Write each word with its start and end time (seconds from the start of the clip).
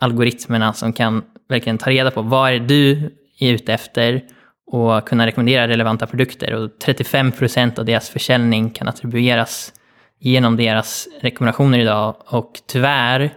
algoritmerna 0.00 0.72
som 0.72 0.92
kan 0.92 1.22
verkligen 1.48 1.78
ta 1.78 1.90
reda 1.90 2.10
på 2.10 2.22
vad 2.22 2.52
är 2.52 2.58
du 2.58 3.10
är 3.38 3.52
ute 3.52 3.72
efter 3.72 4.22
och 4.66 5.08
kunna 5.08 5.26
rekommendera 5.26 5.68
relevanta 5.68 6.06
produkter. 6.06 6.54
Och 6.54 6.70
35 6.78 7.32
procent 7.32 7.78
av 7.78 7.84
deras 7.84 8.10
försäljning 8.10 8.70
kan 8.70 8.88
attribueras 8.88 9.72
genom 10.20 10.56
deras 10.56 11.08
rekommendationer 11.20 11.78
idag. 11.78 12.14
Och 12.26 12.52
tyvärr, 12.66 13.30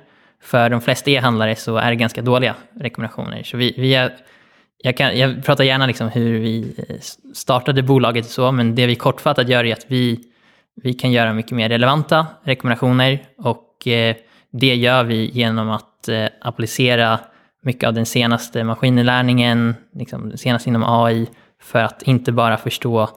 för 0.43 0.69
de 0.69 0.81
flesta 0.81 1.11
e-handlare 1.11 1.55
så 1.55 1.77
är 1.77 1.89
det 1.89 1.95
ganska 1.95 2.21
dåliga 2.21 2.55
rekommendationer. 2.79 3.43
Så 3.43 3.57
vi, 3.57 3.73
vi 3.77 3.95
har 3.95 4.11
jag, 4.85 4.97
kan, 4.97 5.17
jag 5.17 5.45
pratar 5.45 5.63
gärna 5.63 5.85
liksom 5.85 6.09
hur 6.09 6.39
vi 6.39 6.75
startade 7.33 7.83
bolaget 7.83 8.25
och 8.25 8.31
så, 8.31 8.51
men 8.51 8.75
det 8.75 8.85
vi 8.85 8.95
kortfattat 8.95 9.49
gör 9.49 9.63
är 9.63 9.73
att 9.73 9.85
vi, 9.87 10.19
vi 10.83 10.93
kan 10.93 11.11
göra 11.11 11.33
mycket 11.33 11.51
mer 11.51 11.69
relevanta 11.69 12.27
rekommendationer 12.43 13.19
och 13.37 13.87
eh, 13.87 14.15
det 14.51 14.75
gör 14.75 15.03
vi 15.03 15.29
genom 15.29 15.69
att 15.69 16.07
eh, 16.07 16.25
applicera 16.41 17.19
mycket 17.63 17.87
av 17.87 17.93
den 17.93 18.05
senaste 18.05 18.63
maskininlärningen, 18.63 19.75
liksom 19.93 20.37
senast 20.37 20.67
inom 20.67 20.83
AI, 20.87 21.27
för 21.61 21.79
att 21.79 22.03
inte 22.03 22.31
bara 22.31 22.57
förstå 22.57 23.09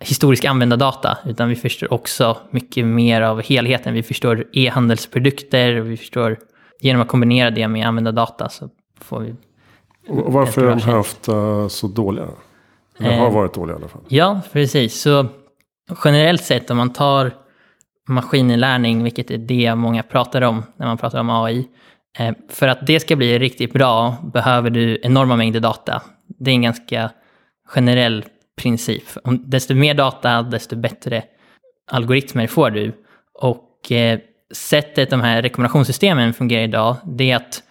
historisk 0.00 0.44
användardata, 0.44 1.18
utan 1.26 1.48
vi 1.48 1.56
förstår 1.56 1.92
också 1.92 2.36
mycket 2.50 2.86
mer 2.86 3.22
av 3.22 3.42
helheten. 3.42 3.94
Vi 3.94 4.02
förstår 4.02 4.46
e-handelsprodukter 4.52 5.80
och 5.80 5.90
vi 5.90 5.96
förstår, 5.96 6.38
genom 6.80 7.02
att 7.02 7.08
kombinera 7.08 7.50
det 7.50 7.68
med 7.68 7.86
användardata 7.86 8.48
så 8.48 8.70
får 9.00 9.20
vi 9.20 9.34
och 10.08 10.32
varför 10.32 10.64
är 10.64 10.70
de 10.70 10.80
här 10.80 10.98
ofta 10.98 11.68
så 11.68 11.88
dåliga? 11.88 12.28
Eller 12.98 13.18
har 13.18 13.26
eh, 13.26 13.32
varit 13.32 13.54
dåliga 13.54 13.76
i 13.76 13.78
alla 13.78 13.88
fall. 13.88 14.02
Ja, 14.08 14.40
precis. 14.52 15.00
Så 15.00 15.26
generellt 16.04 16.44
sett 16.44 16.70
om 16.70 16.76
man 16.76 16.92
tar 16.92 17.32
maskininlärning, 18.08 19.02
vilket 19.02 19.30
är 19.30 19.38
det 19.38 19.74
många 19.74 20.02
pratar 20.02 20.42
om 20.42 20.62
när 20.76 20.86
man 20.86 20.98
pratar 20.98 21.20
om 21.20 21.30
AI. 21.30 21.68
Eh, 22.18 22.34
för 22.48 22.68
att 22.68 22.86
det 22.86 23.00
ska 23.00 23.16
bli 23.16 23.38
riktigt 23.38 23.72
bra 23.72 24.16
behöver 24.32 24.70
du 24.70 25.00
enorma 25.02 25.36
mängder 25.36 25.60
data. 25.60 26.02
Det 26.38 26.50
är 26.50 26.54
en 26.54 26.62
ganska 26.62 27.10
generell 27.66 28.24
princip. 28.62 29.04
Desto 29.24 29.74
mer 29.74 29.94
data, 29.94 30.42
desto 30.42 30.76
bättre 30.76 31.22
algoritmer 31.90 32.46
får 32.46 32.70
du. 32.70 32.92
Och 33.40 33.92
eh, 33.92 34.18
sättet 34.54 35.10
de 35.10 35.20
här 35.20 35.42
rekommendationssystemen 35.42 36.34
fungerar 36.34 36.64
idag, 36.64 36.96
det 37.04 37.30
är 37.30 37.36
att 37.36 37.62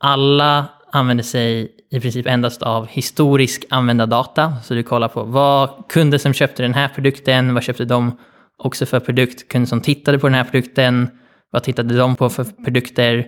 alla 0.00 0.66
använder 0.92 1.24
sig 1.24 1.72
i 1.90 2.00
princip 2.00 2.26
endast 2.26 2.62
av 2.62 2.86
historisk 2.86 3.64
användardata. 3.70 4.56
Så 4.64 4.74
du 4.74 4.82
kollar 4.82 5.08
på 5.08 5.22
vad 5.22 5.88
kunder 5.88 6.18
som 6.18 6.32
köpte 6.32 6.62
den 6.62 6.74
här 6.74 6.88
produkten, 6.88 7.54
vad 7.54 7.62
köpte 7.62 7.84
de 7.84 8.18
också 8.56 8.86
för 8.86 9.00
produkt, 9.00 9.48
kunder 9.48 9.66
som 9.66 9.80
tittade 9.80 10.18
på 10.18 10.26
den 10.26 10.34
här 10.34 10.44
produkten, 10.44 11.10
vad 11.50 11.62
tittade 11.62 11.96
de 11.96 12.16
på 12.16 12.28
för 12.28 12.44
produkter? 12.44 13.26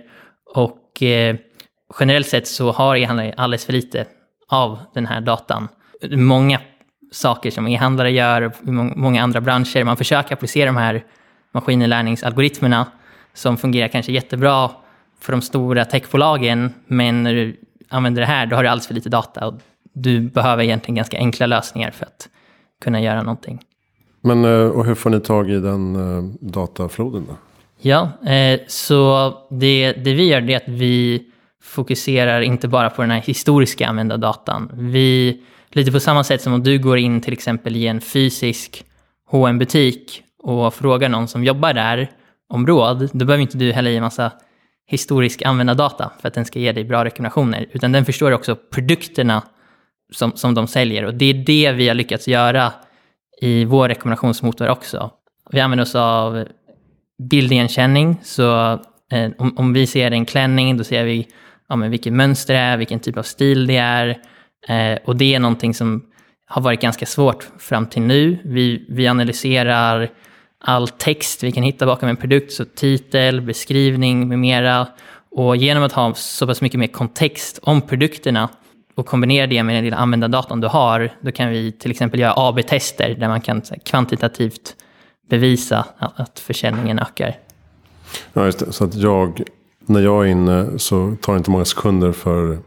Och 0.55 1.03
eh, 1.03 1.35
generellt 1.99 2.27
sett 2.27 2.47
så 2.47 2.71
har 2.71 2.95
e-handlare 2.95 3.33
alldeles 3.37 3.65
för 3.65 3.73
lite 3.73 4.05
av 4.49 4.79
den 4.93 5.05
här 5.05 5.21
datan. 5.21 5.67
Många 6.11 6.59
saker 7.11 7.51
som 7.51 7.67
e-handlare 7.67 8.11
gör, 8.11 8.51
många 8.95 9.23
andra 9.23 9.41
branscher, 9.41 9.83
man 9.83 9.97
försöker 9.97 10.33
applicera 10.33 10.65
de 10.65 10.77
här 10.77 11.03
maskininlärningsalgoritmerna 11.53 12.85
som 13.33 13.57
fungerar 13.57 13.87
kanske 13.87 14.11
jättebra 14.11 14.71
för 15.21 15.31
de 15.31 15.41
stora 15.41 15.85
techbolagen, 15.85 16.73
men 16.87 17.23
när 17.23 17.33
du 17.33 17.55
använder 17.89 18.21
det 18.21 18.25
här, 18.25 18.45
då 18.45 18.55
har 18.55 18.63
du 18.63 18.69
alldeles 18.69 18.87
för 18.87 18.93
lite 18.93 19.09
data 19.09 19.47
och 19.47 19.53
du 19.93 20.21
behöver 20.21 20.63
egentligen 20.63 20.95
ganska 20.95 21.17
enkla 21.17 21.45
lösningar 21.45 21.91
för 21.91 22.05
att 22.05 22.29
kunna 22.83 23.01
göra 23.01 23.21
någonting. 23.21 23.59
Men 24.21 24.45
eh, 24.45 24.67
och 24.67 24.85
hur 24.85 24.95
får 24.95 25.09
ni 25.09 25.19
tag 25.19 25.49
i 25.49 25.59
den 25.59 25.95
eh, 25.95 26.23
datafloden 26.39 27.25
då? 27.27 27.35
Ja, 27.81 28.11
eh, 28.31 28.59
så 28.67 29.33
det, 29.49 29.93
det 29.93 30.13
vi 30.13 30.27
gör 30.27 30.49
är 30.49 30.57
att 30.57 30.67
vi 30.67 31.23
fokuserar 31.63 32.41
inte 32.41 32.67
bara 32.67 32.89
på 32.89 33.01
den 33.01 33.11
här 33.11 33.21
historiska 33.21 33.87
användardatan. 33.87 34.71
Vi, 34.73 35.41
lite 35.69 35.91
på 35.91 35.99
samma 35.99 36.23
sätt 36.23 36.41
som 36.41 36.53
om 36.53 36.63
du 36.63 36.79
går 36.79 36.97
in 36.97 37.21
till 37.21 37.33
exempel 37.33 37.75
i 37.75 37.87
en 37.87 38.01
fysisk 38.01 38.85
hm 39.31 39.59
butik 39.59 40.23
och 40.43 40.73
frågar 40.73 41.09
någon 41.09 41.27
som 41.27 41.43
jobbar 41.43 41.73
där 41.73 42.09
om 42.49 42.67
råd, 42.67 43.09
då 43.13 43.25
behöver 43.25 43.41
inte 43.41 43.57
du 43.57 43.71
hälla 43.71 43.89
i 43.89 43.95
en 43.95 44.03
massa 44.03 44.31
historisk 44.87 45.41
användardata 45.41 46.11
för 46.21 46.27
att 46.27 46.33
den 46.33 46.45
ska 46.45 46.59
ge 46.59 46.71
dig 46.71 46.83
bra 46.83 47.05
rekommendationer, 47.05 47.65
utan 47.71 47.91
den 47.91 48.05
förstår 48.05 48.31
också 48.31 48.55
produkterna 48.55 49.43
som, 50.11 50.31
som 50.35 50.53
de 50.53 50.67
säljer. 50.67 51.05
Och 51.05 51.13
det 51.13 51.25
är 51.25 51.33
det 51.33 51.71
vi 51.71 51.87
har 51.87 51.95
lyckats 51.95 52.27
göra 52.27 52.73
i 53.41 53.65
vår 53.65 53.87
rekommendationsmotor 53.87 54.69
också. 54.69 55.11
Vi 55.51 55.59
använder 55.59 55.83
oss 55.83 55.95
av 55.95 56.45
bildigenkänning, 57.29 58.19
så 58.23 58.71
eh, 59.11 59.31
om, 59.37 59.57
om, 59.57 59.73
vi 59.73 59.87
ser 59.87 60.11
en 60.11 60.25
klänning, 60.25 60.77
då 60.77 60.83
ser 60.83 61.03
vi 61.03 61.27
ja, 61.69 61.75
men 61.75 61.91
vilket 61.91 62.13
mönster 62.13 62.53
det 62.53 62.59
är, 62.59 62.77
vilken 62.77 62.99
typ 62.99 63.17
av 63.17 63.23
stil 63.23 63.67
det 63.67 63.77
är. 63.77 64.07
Eh, 64.67 64.99
och 65.05 65.15
det 65.15 65.35
är 65.35 65.39
någonting 65.39 65.73
som 65.73 66.05
har 66.45 66.61
varit 66.61 66.81
ganska 66.81 67.05
svårt 67.05 67.47
fram 67.59 67.85
till 67.85 68.01
nu. 68.01 68.37
Vi, 68.43 68.85
vi 68.89 69.07
analyserar 69.07 70.09
all 70.61 70.87
text 70.87 71.43
vi 71.43 71.51
kan 71.51 71.63
hitta 71.63 71.85
bakom 71.85 72.09
en 72.09 72.17
produkt, 72.17 72.51
så 72.51 72.65
titel, 72.65 73.41
beskrivning 73.41 74.27
med 74.27 74.39
mera. 74.39 74.87
Och 75.31 75.55
genom 75.55 75.83
att 75.83 75.91
ha 75.91 76.13
så 76.13 76.47
pass 76.47 76.61
mycket 76.61 76.79
mer 76.79 76.87
kontext 76.87 77.59
om 77.61 77.81
produkterna 77.81 78.49
och 78.95 79.05
kombinera 79.05 79.47
det 79.47 79.63
med 79.63 79.75
den 79.75 79.83
lilla 79.83 79.97
användardatorn 79.97 80.61
du 80.61 80.67
har, 80.67 81.13
då 81.21 81.31
kan 81.31 81.49
vi 81.49 81.71
till 81.71 81.91
exempel 81.91 82.19
göra 82.19 82.33
AB-tester 82.37 83.15
där 83.19 83.27
man 83.27 83.41
kan 83.41 83.61
kvantitativt 83.61 84.75
bevisa 85.29 85.85
att 85.97 86.39
försäljningen 86.39 86.99
ökar. 86.99 87.37
Ja, 88.33 88.45
just 88.45 88.59
det. 88.59 88.73
Så 88.73 88.83
att 88.83 88.95
jag, 88.95 89.43
när 89.85 90.01
jag 90.01 90.25
är 90.25 90.31
inne 90.31 90.79
så 90.79 91.15
tar 91.21 91.33
det 91.33 91.37
inte 91.37 91.51
många 91.51 91.65
sekunder 91.65 92.11
för 92.11 92.57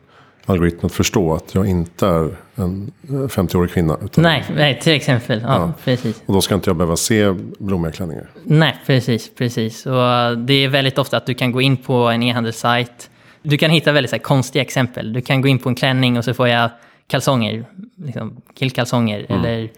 algoritmen 0.47 0.87
att 0.87 0.93
förstå 0.93 1.35
att 1.35 1.55
jag 1.55 1.67
inte 1.67 2.07
är 2.07 2.37
en 2.55 2.93
50-årig 3.09 3.71
kvinna. 3.71 3.99
Utan, 4.05 4.25
nej, 4.25 4.45
nej, 4.57 4.81
till 4.81 4.93
exempel. 4.93 5.41
Ja, 5.43 5.49
ja, 5.49 5.73
Precis. 5.85 6.23
Och 6.27 6.35
då 6.35 6.41
ska 6.41 6.55
inte 6.55 6.71
jag 6.71 6.77
behöva 6.77 6.97
se 6.97 7.33
blommiga 7.59 7.93
klänningar. 7.93 8.31
Nej, 8.45 8.77
precis. 8.87 9.35
precis. 9.35 9.87
Och 9.87 10.39
det 10.39 10.55
är 10.55 10.69
väldigt 10.69 10.99
ofta 10.99 11.17
att 11.17 11.27
du 11.27 11.35
kan 11.35 11.53
gå 11.53 11.61
in 11.61 11.77
på 11.77 11.95
en 11.95 12.23
e-handelssajt, 12.23 13.11
Du 13.43 13.59
kan 13.59 13.71
hitta 13.71 13.93
väldigt 13.93 14.11
så 14.11 14.17
här, 14.17 14.23
konstiga 14.23 14.63
exempel. 14.63 15.13
Du 15.13 15.21
kan 15.21 15.41
gå 15.41 15.49
in 15.49 15.59
på 15.59 15.69
en 15.69 15.75
klänning 15.75 16.19
och 16.19 16.25
så 16.25 16.35
får 16.35 16.49
jag 16.49 16.71
kalsonger, 17.07 17.65
liksom, 17.97 18.43
killkalsonger. 18.55 19.27
Eller, 19.29 19.71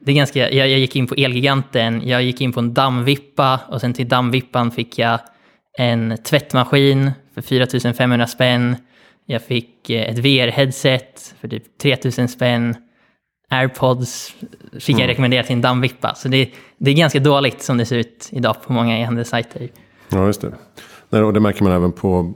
det 0.00 0.12
är 0.12 0.16
ganska, 0.16 0.50
jag, 0.50 0.68
jag 0.68 0.78
gick 0.78 0.96
in 0.96 1.06
på 1.06 1.14
Elgiganten, 1.14 2.08
jag 2.08 2.22
gick 2.22 2.40
in 2.40 2.52
på 2.52 2.60
en 2.60 2.74
dammvippa 2.74 3.60
och 3.68 3.80
sen 3.80 3.94
till 3.94 4.08
dammvippan 4.08 4.70
fick 4.70 4.98
jag 4.98 5.18
en 5.78 6.18
tvättmaskin 6.24 7.10
för 7.34 7.42
4500 7.42 8.26
spänn. 8.26 8.76
Jag 9.26 9.42
fick 9.42 9.90
eh, 9.90 10.10
ett 10.10 10.18
VR-headset 10.18 11.34
för 11.40 11.48
typ 11.48 11.78
3000 11.78 12.28
spänn. 12.28 12.76
Airpods 13.50 14.34
fick 14.80 14.98
jag 14.98 15.08
rekommendera 15.08 15.42
till 15.42 15.52
en 15.52 15.60
dammvippa. 15.60 16.14
Så 16.14 16.28
det, 16.28 16.50
det 16.78 16.90
är 16.90 16.94
ganska 16.94 17.20
dåligt 17.20 17.62
som 17.62 17.76
det 17.76 17.86
ser 17.86 17.96
ut 17.96 18.28
idag 18.32 18.62
på 18.62 18.72
många 18.72 18.98
e-handelssajter. 18.98 19.68
Ja, 20.08 20.26
just 20.26 20.44
det. 21.10 21.22
Och 21.22 21.32
det 21.32 21.40
märker 21.40 21.62
man 21.62 21.72
även 21.72 21.92
på, 21.92 22.34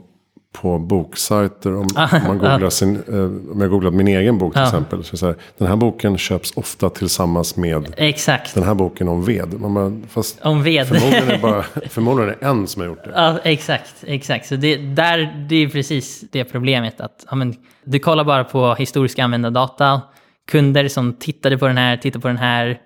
på 0.53 0.79
boksajter. 0.79 1.75
Om, 1.75 1.87
Ah, 1.95 2.09
om, 2.17 2.23
man 2.27 2.37
googlar 2.37 2.69
sin, 2.69 2.95
eh, 3.07 3.51
om 3.53 3.61
jag 3.61 3.69
googlar 3.69 3.91
min 3.91 4.07
egen 4.07 4.37
bok 4.37 4.53
till 4.53 4.61
Ja. 4.61 4.67
exempel. 4.67 5.03
Så 5.03 5.17
så 5.17 5.25
här, 5.25 5.35
den 5.57 5.67
här 5.67 5.75
boken 5.75 6.17
köps 6.17 6.51
ofta 6.57 6.89
tillsammans 6.89 7.55
med 7.55 7.93
Exakt. 7.97 8.53
den 8.55 8.63
här 8.63 8.73
boken 8.73 9.07
om 9.07 9.25
ved. 9.25 9.53
Man 9.61 9.73
bara, 9.73 9.91
fast 10.09 10.39
Om 10.41 10.63
ved. 10.63 10.87
förmodligen 10.87 11.29
är 11.31 11.37
bara 11.39 11.63
förmodligen 11.89 12.29
är 12.33 12.37
det 12.39 12.45
en 12.45 12.67
som 12.67 12.81
har 12.81 12.87
gjort 12.89 13.03
det. 13.03 13.11
Ja, 13.15 13.39
exakt. 13.43 13.95
exakt. 14.07 14.45
Så 14.47 14.55
det, 14.55 14.75
där, 14.77 15.45
det 15.49 15.55
är 15.55 15.69
precis 15.69 16.23
det 16.31 16.43
problemet. 16.43 17.01
Att, 17.01 17.25
ja, 17.29 17.35
men, 17.35 17.55
du 17.83 17.99
kollar 17.99 18.23
bara 18.23 18.43
på 18.43 18.75
historiska 18.75 19.23
användardata. 19.23 20.01
Kunder 20.51 20.87
som 20.87 21.13
tittade 21.13 21.57
på 21.57 21.67
den 21.67 21.77
här, 21.77 21.97
tittar 21.97 22.19
på 22.19 22.27
den 22.27 22.37
här. 22.37 22.79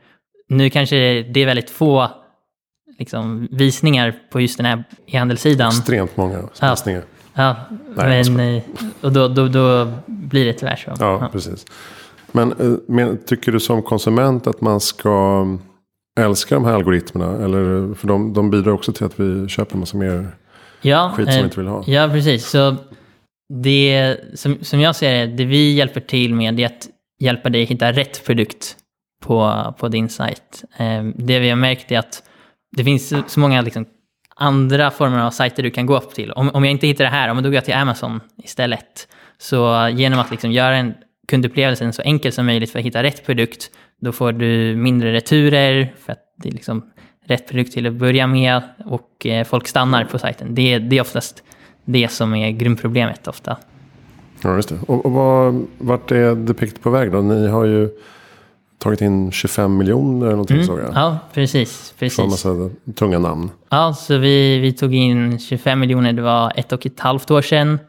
Nu 0.50 0.70
kanske 0.70 0.96
det 1.34 1.40
är 1.42 1.46
väldigt 1.46 1.70
få 1.70 2.08
liksom, 3.00 3.48
visningar 3.52 4.16
på 4.32 4.42
just 4.42 4.58
den 4.58 4.66
här 4.66 4.84
e-handelssidan. 5.08 5.68
Extremt 5.70 6.18
många 6.18 6.42
läsningar. 6.62 7.00
Ja, 7.00 7.06
Nej, 7.36 7.56
jag 7.96 8.32
men, 8.32 8.56
eh, 8.56 8.64
och 9.02 9.12
då, 9.12 9.28
då, 9.28 9.48
då 9.48 9.92
blir 10.06 10.46
det 10.46 10.54
tyvärr 10.54 10.76
så. 10.76 10.92
Ja, 11.00 11.30
precis. 11.32 11.66
Men, 12.32 12.52
eh, 12.52 12.74
men 12.88 13.18
tycker 13.26 13.52
du 13.52 13.60
som 13.60 13.82
konsument 13.82 14.48
att 14.48 14.62
man 14.62 14.80
ska 14.80 15.46
älska 16.20 16.56
de 16.56 16.66
här 16.66 16.74
algoritmerna? 16.74 17.44
Eller, 17.46 17.94
för 17.94 18.08
de, 18.08 18.34
de 18.34 18.50
bidrar 18.50 18.72
också 18.72 18.94
till 18.94 19.06
att 19.06 19.20
vi 19.20 19.48
köper 19.48 19.74
en 19.74 19.80
massa 19.80 19.98
mer 19.98 20.28
Ja, 20.82 21.12
skit 21.16 21.26
som 21.26 21.34
vi 21.34 21.40
eh, 21.40 21.46
inte 21.46 21.60
vill 21.60 21.68
ha. 21.70 21.84
Ja, 21.88 22.10
precis. 22.12 22.50
Så 22.50 22.76
det 23.54 24.18
som, 24.34 24.58
som 24.62 24.80
jag 24.80 24.96
ser 24.96 25.12
det, 25.14 25.28
det 25.28 25.46
vi 25.46 25.72
hjälper 25.74 26.02
till 26.02 26.34
med 26.36 26.60
är 26.60 26.66
att 26.66 26.88
hjälpa 27.22 27.50
dig 27.50 27.64
hitta 27.64 27.92
rätt 27.92 28.26
produkt 28.26 28.76
på, 29.24 29.74
på 29.80 29.88
din 29.88 30.10
sajt. 30.10 30.64
Eh, 30.78 31.04
Det 31.16 31.40
vi 31.40 31.50
har 31.50 31.56
märkt 31.56 31.92
är 31.92 32.00
att 32.00 32.24
det 32.78 32.84
finns 32.84 33.14
så 33.28 33.40
många 33.40 33.62
liksom 33.62 33.86
andra 34.44 34.92
former 34.92 35.20
av 35.20 35.32
sajter 35.32 35.64
du 35.64 35.72
kan 35.72 35.86
gå 35.86 35.98
upp 35.98 36.14
till. 36.14 36.32
Om, 36.32 36.50
om 36.50 36.64
jag 36.64 36.72
inte 36.72 36.88
hittar 36.88 37.04
det 37.04 37.10
här, 37.10 37.34
då 37.34 37.42
går 37.42 37.54
jag 37.54 37.66
till 37.66 37.74
Amazon 37.74 38.20
istället. 38.44 39.08
Så 39.38 39.90
genom 39.94 40.20
att 40.20 40.32
liksom 40.32 40.52
göra 40.52 40.76
en 40.76 40.94
kundupplevelsen 41.28 41.94
så 41.94 42.02
enkel 42.02 42.32
som 42.32 42.46
möjligt 42.46 42.72
för 42.72 42.80
att 42.80 42.86
hitta 42.86 43.04
rätt 43.04 43.26
produkt, 43.26 43.72
då 44.02 44.12
får 44.12 44.32
du 44.32 44.76
mindre 44.76 45.14
returer 45.14 45.94
för 46.06 46.12
att 46.12 46.20
det 46.38 46.50
är 46.50 46.54
liksom 46.54 46.92
rätt 47.26 47.48
produkt 47.48 47.74
till 47.74 47.88
att 47.88 47.94
börja 47.94 48.28
med 48.28 48.62
och 48.86 49.26
eh, 49.26 49.46
folk 49.46 49.68
stannar 49.68 50.06
på 50.06 50.20
sajten. 50.20 50.56
Det, 50.56 50.80
det 50.80 50.98
är 50.98 51.02
oftast 51.02 51.44
det 51.86 52.12
som 52.12 52.36
är 52.36 52.52
grundproblemet 52.52 53.28
ofta. 53.28 53.58
Ja, 54.42 54.56
just 54.56 54.70
det. 54.70 54.80
Och, 54.88 55.06
och 55.06 55.12
vad, 55.12 55.66
vart 55.78 56.12
är 56.12 56.36
Depict 56.36 56.82
på 56.84 56.90
väg 56.90 57.12
då? 57.12 57.22
Ni 57.22 57.48
har 57.48 57.66
ju 57.66 57.90
tagit 58.84 59.02
in 59.02 59.32
25 59.32 59.78
miljoner 59.78 60.26
eller 60.26 60.36
någonting 60.36 60.64
såg 60.64 60.80
jag. 60.80 60.86
Mm. 60.86 60.96
Ja, 60.96 61.20
precis. 61.34 61.94
Från 61.98 62.00
precis. 62.00 62.26
massa 62.26 62.70
tunga 62.96 63.20
namn. 63.20 63.52
Ja, 63.70 63.94
så 63.94 64.18
vi, 64.18 64.60
vi 64.60 64.74
tog 64.74 64.96
in 64.96 65.40
25 65.40 65.80
miljoner, 65.80 66.14
det 66.14 66.22
var 66.22 66.54
ett 66.56 66.72
och 66.72 66.86
ett 66.86 67.00
halvt 67.00 67.32
år 67.32 67.42
sedan. 67.42 67.80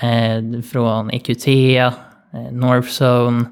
Eh, 0.00 0.62
från 0.62 1.10
EQT, 1.10 1.48
eh, 1.48 1.92
Northzone. 2.52 3.44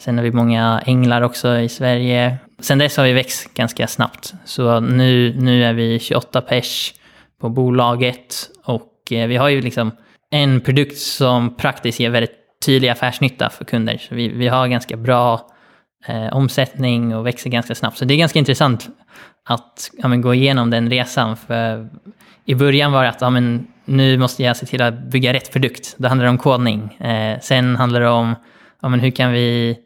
Sen 0.00 0.16
har 0.16 0.24
vi 0.24 0.32
många 0.32 0.82
änglar 0.86 1.22
också 1.22 1.58
i 1.58 1.68
Sverige. 1.68 2.36
Sen 2.60 2.78
dess 2.78 2.96
har 2.96 3.04
vi 3.04 3.12
växt 3.12 3.54
ganska 3.54 3.86
snabbt. 3.86 4.34
Så 4.44 4.80
nu, 4.80 5.34
nu 5.38 5.64
är 5.64 5.72
vi 5.72 5.98
28 5.98 6.40
pers 6.40 6.94
på 7.40 7.48
bolaget. 7.48 8.50
Och 8.64 9.12
eh, 9.12 9.28
vi 9.28 9.36
har 9.36 9.48
ju 9.48 9.62
liksom 9.62 9.90
en 10.30 10.60
produkt 10.60 10.98
som 10.98 11.56
praktiskt 11.56 12.00
ger 12.00 12.10
väldigt 12.10 12.36
tydlig 12.66 12.88
affärsnytta 12.88 13.50
för 13.50 13.64
kunder. 13.64 13.98
Så 13.98 14.14
vi, 14.14 14.28
vi 14.28 14.48
har 14.48 14.68
ganska 14.68 14.96
bra 14.96 15.51
eh, 16.06 16.32
omsättning 16.32 17.16
och 17.16 17.26
växer 17.26 17.50
ganska 17.50 17.74
snabbt. 17.74 17.98
Så 17.98 18.04
det 18.04 18.14
är 18.14 18.18
ganska 18.18 18.38
intressant 18.38 18.88
att 19.44 19.90
ja, 19.98 20.08
men, 20.08 20.20
gå 20.20 20.34
igenom 20.34 20.70
den 20.70 20.90
resan. 20.90 21.36
För 21.36 21.88
I 22.44 22.54
början 22.54 22.92
var 22.92 23.02
det 23.02 23.08
att 23.08 23.20
ja, 23.20 23.30
men, 23.30 23.66
nu 23.84 24.18
måste 24.18 24.42
jag 24.42 24.56
se 24.56 24.66
till 24.66 24.82
att 24.82 24.94
bygga 24.94 25.32
rätt 25.32 25.52
produkt. 25.52 25.94
Då 25.98 26.08
handlar 26.08 26.24
det 26.24 26.30
om 26.30 26.38
kodning. 26.38 26.94
Eh, 26.94 27.40
sen 27.40 27.76
handlar 27.76 28.00
det 28.00 28.08
om 28.08 28.34
ja, 28.82 28.88
men, 28.88 29.00
hur 29.00 29.10
kan 29.10 29.32
vi 29.32 29.76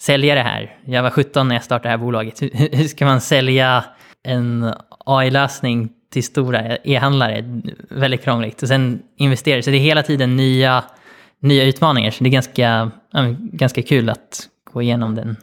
sälja 0.00 0.34
det 0.34 0.42
här. 0.42 0.76
Jag 0.84 1.02
var 1.02 1.10
17 1.10 1.48
när 1.48 1.54
jag 1.54 1.64
startade 1.64 1.88
det 1.88 1.90
här 1.90 1.98
bolaget. 1.98 2.42
Hur, 2.42 2.76
hur 2.76 2.88
ska 2.88 3.04
man 3.04 3.20
sälja 3.20 3.84
en 4.24 4.72
AI-lösning 5.06 5.88
till 6.12 6.24
stora 6.24 6.76
e-handlare? 6.76 7.60
Väldigt 7.90 8.24
krångligt. 8.24 8.62
Och 8.62 8.68
sen 8.68 9.02
investera. 9.16 9.62
Så 9.62 9.70
det 9.70 9.76
är 9.76 9.80
hela 9.80 10.02
tiden 10.02 10.36
nya, 10.36 10.84
nya 11.40 11.64
utmaningar. 11.64 12.10
Så 12.10 12.24
det 12.24 12.30
är 12.30 12.32
ganska, 12.32 12.90
ja, 13.12 13.34
ganska 13.38 13.82
kul 13.82 14.10
att 14.10 14.48
gå 14.72 14.82
igenom 14.82 15.14
den 15.14 15.36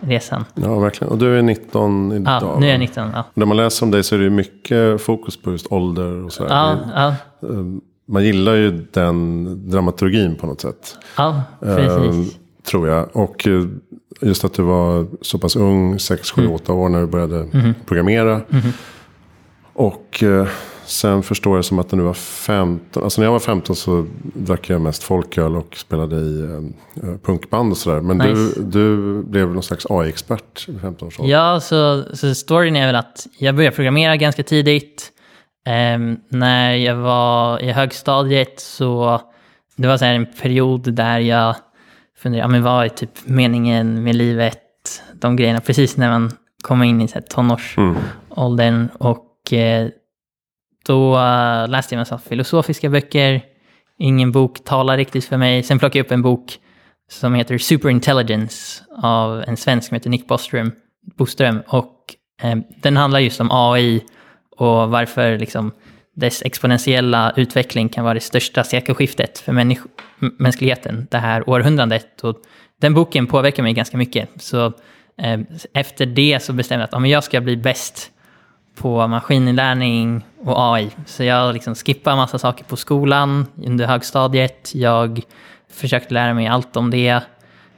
resan. 0.00 0.44
Ja, 0.54 0.78
verkligen. 0.78 1.12
Och 1.12 1.18
du 1.18 1.38
är 1.38 1.42
19 1.42 2.12
idag. 2.12 2.38
Ja, 2.42 2.56
nu 2.60 2.66
är 2.66 2.70
jag 2.70 2.80
19. 2.80 3.10
Ja, 3.14 3.24
När 3.34 3.46
man 3.46 3.56
läser 3.56 3.86
om 3.86 3.90
dig 3.90 4.04
så 4.04 4.14
är 4.14 4.18
det 4.18 4.30
mycket 4.30 5.00
fokus 5.02 5.42
på 5.42 5.50
just 5.52 5.72
ålder 5.72 6.24
och 6.24 6.32
sådär. 6.32 6.50
ja, 6.54 7.14
ja, 7.40 7.48
Man 8.08 8.24
gillar 8.24 8.54
ju 8.54 8.86
den 8.92 9.70
dramaturgin 9.70 10.36
på 10.36 10.46
något 10.46 10.60
sätt. 10.60 10.98
ja 11.16 11.42
Eh, 11.62 11.76
precis. 11.76 12.36
tror 12.70 12.88
jag. 12.88 13.16
Och 13.16 13.46
eh, 13.48 13.64
just 14.20 14.44
att 14.44 14.52
du 14.54 14.62
var 14.62 15.06
så 15.20 15.38
pass 15.38 15.56
ung, 15.56 15.98
6, 15.98 16.30
7, 16.30 16.48
8 16.48 16.72
år 16.72 16.88
när 16.88 17.00
du 17.00 17.06
började 17.06 17.48
Mhm. 17.52 17.74
programmera. 17.86 18.40
Och 19.72 20.22
eh, 20.22 20.46
sen 20.86 21.22
förstår 21.22 21.56
jag 21.56 21.64
som 21.64 21.78
att 21.78 21.92
när 21.92 21.98
du 21.98 22.04
var 22.04 22.14
15. 22.14 23.02
Alltså 23.04 23.20
när 23.20 23.26
jag 23.26 23.32
var 23.32 23.38
15 23.38 23.76
så 23.76 24.06
drack 24.34 24.70
jag 24.70 24.80
mest 24.80 25.02
folköl 25.02 25.56
och 25.56 25.76
spelade 25.76 26.16
i 26.16 26.40
eh, 26.40 27.08
eh, 27.08 27.16
punkband 27.18 27.72
och 27.72 27.76
sådär. 27.78 28.00
Men 28.00 28.18
Nice. 28.18 28.60
du, 28.60 28.62
du 28.62 29.22
blev 29.22 29.48
någon 29.48 29.62
slags 29.62 29.86
AI-expert 29.90 30.68
vid 30.68 30.80
15 30.80 31.08
års 31.08 31.20
ålder. 31.20 31.32
Ja, 31.32 31.60
så, 31.60 32.04
så 32.16 32.34
storyn 32.34 32.76
är 32.76 32.86
väl 32.86 32.96
att 32.96 33.26
jag 33.38 33.54
började 33.56 33.76
programmera 33.76 34.16
ganska 34.16 34.42
tidigt. 34.42 35.12
Ehm, 35.66 36.16
när 36.28 36.74
jag 36.74 36.96
var 36.96 37.62
i 37.62 37.72
högstadiet 37.72 38.60
så 38.60 39.20
det 39.76 39.88
var 39.88 39.96
så 39.96 40.04
här 40.04 40.14
en 40.14 40.26
period 40.42 40.94
där 40.94 41.18
jag 41.18 41.56
funderade, 42.18 42.44
ja, 42.44 42.48
men 42.48 42.62
vad 42.62 42.84
är 42.84 42.88
typ 42.88 43.10
meningen 43.24 44.02
med 44.02 44.14
livet? 44.16 44.62
De 45.14 45.36
grejerna, 45.36 45.60
precis 45.60 45.96
när 45.96 46.10
man 46.10 46.30
kommer 46.62 46.84
in 46.86 47.00
i 47.00 47.08
så 47.08 47.14
här 47.14 47.22
tonårsåldern. 47.22 48.88
Och 48.98 49.52
eh, 49.52 49.88
då 50.86 51.16
uh, 51.16 51.68
läste 51.68 51.94
jag 51.94 51.98
en 51.98 52.00
massa 52.00 52.18
filosofiska 52.18 52.90
böcker. 52.90 53.42
Ingen 53.98 54.32
bok 54.32 54.64
talar 54.64 54.96
riktigt 54.96 55.24
för 55.24 55.36
mig. 55.36 55.62
Sen 55.62 55.78
plockade 55.78 55.98
jag 55.98 56.04
upp 56.04 56.12
en 56.12 56.22
bok 56.22 56.58
som 57.10 57.34
heter 57.34 57.58
Superintelligence 57.58 58.84
av 59.02 59.44
en 59.46 59.56
svensk 59.56 59.88
som 59.88 59.94
heter 59.94 60.10
Nick 60.10 60.26
Boström. 60.28 60.72
Boström 61.18 61.62
och 61.68 61.96
eh, 62.42 62.56
den 62.82 62.96
handlar 62.96 63.20
just 63.20 63.40
om 63.40 63.48
AI 63.52 64.04
och 64.56 64.90
varför 64.90 65.38
liksom, 65.38 65.72
dess 66.16 66.42
exponentiella 66.42 67.32
utveckling 67.36 67.88
kan 67.88 68.04
vara 68.04 68.14
det 68.14 68.20
största 68.20 68.64
sekelskiftet 68.64 69.38
för 69.38 69.52
människ- 69.52 69.86
mänskligheten 70.38 71.06
det 71.10 71.18
här 71.18 71.48
århundradet. 71.48 72.24
Och 72.24 72.36
den 72.80 72.94
boken 72.94 73.26
påverkar 73.26 73.62
mig 73.62 73.72
ganska 73.72 73.96
mycket. 73.96 74.28
Så 74.36 74.66
eh, 75.22 75.40
efter 75.74 76.06
det 76.06 76.42
så 76.42 76.52
bestämde 76.52 76.82
jag 76.82 76.88
att 76.88 76.94
om 76.94 77.06
jag 77.06 77.24
ska 77.24 77.40
bli 77.40 77.56
bäst 77.56 78.10
på 78.76 79.06
maskininlärning 79.06 80.24
och 80.44 80.74
AI. 80.74 80.90
Så 81.06 81.24
jag 81.24 81.54
liksom 81.54 81.74
skippade 81.74 82.16
massa 82.16 82.38
saker 82.38 82.64
på 82.64 82.76
skolan 82.76 83.46
under 83.64 83.86
högstadiet. 83.86 84.74
Jag 84.74 85.20
försökte 85.70 86.14
lära 86.14 86.34
mig 86.34 86.46
allt 86.46 86.76
om 86.76 86.90
det. 86.90 87.20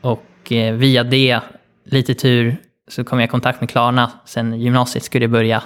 Och 0.01 0.53
eh, 0.53 0.75
via 0.75 1.05
det, 1.05 1.41
lite 1.85 2.15
tur, 2.15 2.57
så 2.89 3.05
kom 3.05 3.21
jag 3.21 3.27
i 3.27 3.31
kontakt 3.31 3.61
med 3.61 3.71
Klarna 3.71 4.11
sen 4.25 4.61
gymnasiet 4.61 5.05
skulle 5.05 5.29
börja. 5.29 5.63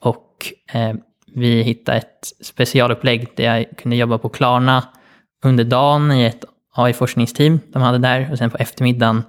Och 0.00 0.52
eh, 0.72 0.94
vi 1.34 1.62
hittade 1.62 1.98
ett 1.98 2.28
specialupplägg 2.42 3.28
där 3.36 3.44
jag 3.44 3.66
kunde 3.76 3.96
jobba 3.96 4.18
på 4.18 4.28
Klarna 4.28 4.84
under 5.44 5.64
dagen 5.64 6.12
i 6.12 6.24
ett 6.24 6.44
AI-forskningsteam 6.74 7.60
de 7.72 7.82
hade 7.82 7.98
där. 7.98 8.28
Och 8.32 8.38
sen 8.38 8.50
på 8.50 8.56
eftermiddagen 8.56 9.22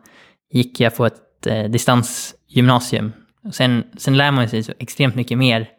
gick 0.51 0.79
jag 0.79 0.95
på 0.95 1.05
ett 1.05 1.47
eh, 1.47 1.63
distansgymnasium. 1.63 3.11
Och 3.43 3.55
sen, 3.55 3.83
sen 3.97 4.17
lär 4.17 4.31
man 4.31 4.49
sig 4.49 4.63
så 4.63 4.73
extremt 4.79 5.15
mycket 5.15 5.37
mer 5.37 5.69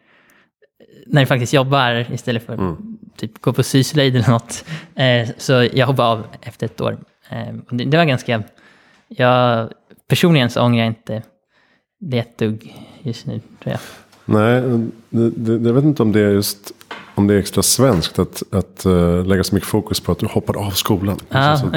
när 1.06 1.20
du 1.20 1.26
faktiskt 1.26 1.52
jobbar 1.52 2.12
istället 2.12 2.46
för 2.46 2.52
att 2.52 2.78
typ, 3.16 3.40
gå 3.40 3.52
på 3.52 3.62
syslöjd 3.62 4.16
eller 4.16 4.30
något. 4.30 4.64
Eh, 4.94 5.28
så 5.38 5.68
jag 5.72 5.86
hoppade 5.86 6.08
av 6.08 6.26
efter 6.40 6.66
ett 6.66 6.80
år. 6.80 6.98
Eh, 7.28 7.54
och 7.68 7.76
det, 7.76 7.84
det 7.84 7.96
var 7.96 8.04
ganska... 8.04 8.42
Jag, 9.08 9.68
personligen 10.08 10.50
så 10.50 10.62
ångrar 10.62 10.78
jag 10.78 10.86
inte 10.86 11.22
det 12.00 12.18
ett 12.18 12.38
dugg 12.38 12.74
just 13.02 13.26
nu, 13.26 13.40
tror 13.62 13.72
jag. 13.72 13.80
Nej, 14.24 14.62
det, 15.08 15.30
det, 15.30 15.68
jag 15.68 15.74
vet 15.74 15.84
inte 15.84 16.02
om 16.02 16.12
det 16.12 16.20
är 16.20 16.30
just 16.30 16.72
om 17.14 17.26
det 17.26 17.34
är 17.34 17.38
extra 17.38 17.62
svenskt 17.62 18.18
att, 18.18 18.42
att 18.50 18.86
uh, 18.86 19.26
lägga 19.26 19.44
så 19.44 19.54
mycket 19.54 19.68
fokus 19.68 20.00
på 20.00 20.12
att 20.12 20.18
du 20.18 20.26
hoppade 20.26 20.58
av 20.58 20.70
skolan. 20.70 21.18
Ja. 21.28 21.38
Alltså, 21.38 21.72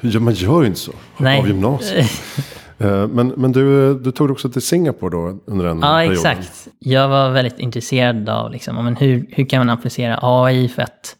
ja, 0.00 0.20
man 0.20 0.34
gör 0.34 0.60
ju 0.60 0.66
inte 0.66 0.80
så. 0.80 0.92
Hoppa 0.92 1.24
Nej. 1.24 1.40
av 1.40 1.48
gymnasiet. 1.48 2.10
Uh, 2.84 3.06
men 3.08 3.28
men 3.28 3.52
du, 3.52 3.94
du 3.98 4.12
tog 4.12 4.30
också 4.30 4.48
till 4.50 4.62
Singapore 4.62 5.10
då 5.10 5.38
under 5.46 5.64
den 5.64 5.78
Ja, 5.78 5.82
perioden. 5.96 6.12
exakt. 6.12 6.68
Jag 6.78 7.08
var 7.08 7.30
väldigt 7.30 7.58
intresserad 7.58 8.28
av 8.28 8.50
liksom, 8.52 8.76
ja, 8.76 8.82
men 8.82 8.96
hur, 8.96 9.26
hur 9.30 9.44
kan 9.44 9.58
man 9.66 9.70
applicera 9.70 10.18
AI 10.22 10.68
för 10.68 10.82
att 10.82 11.16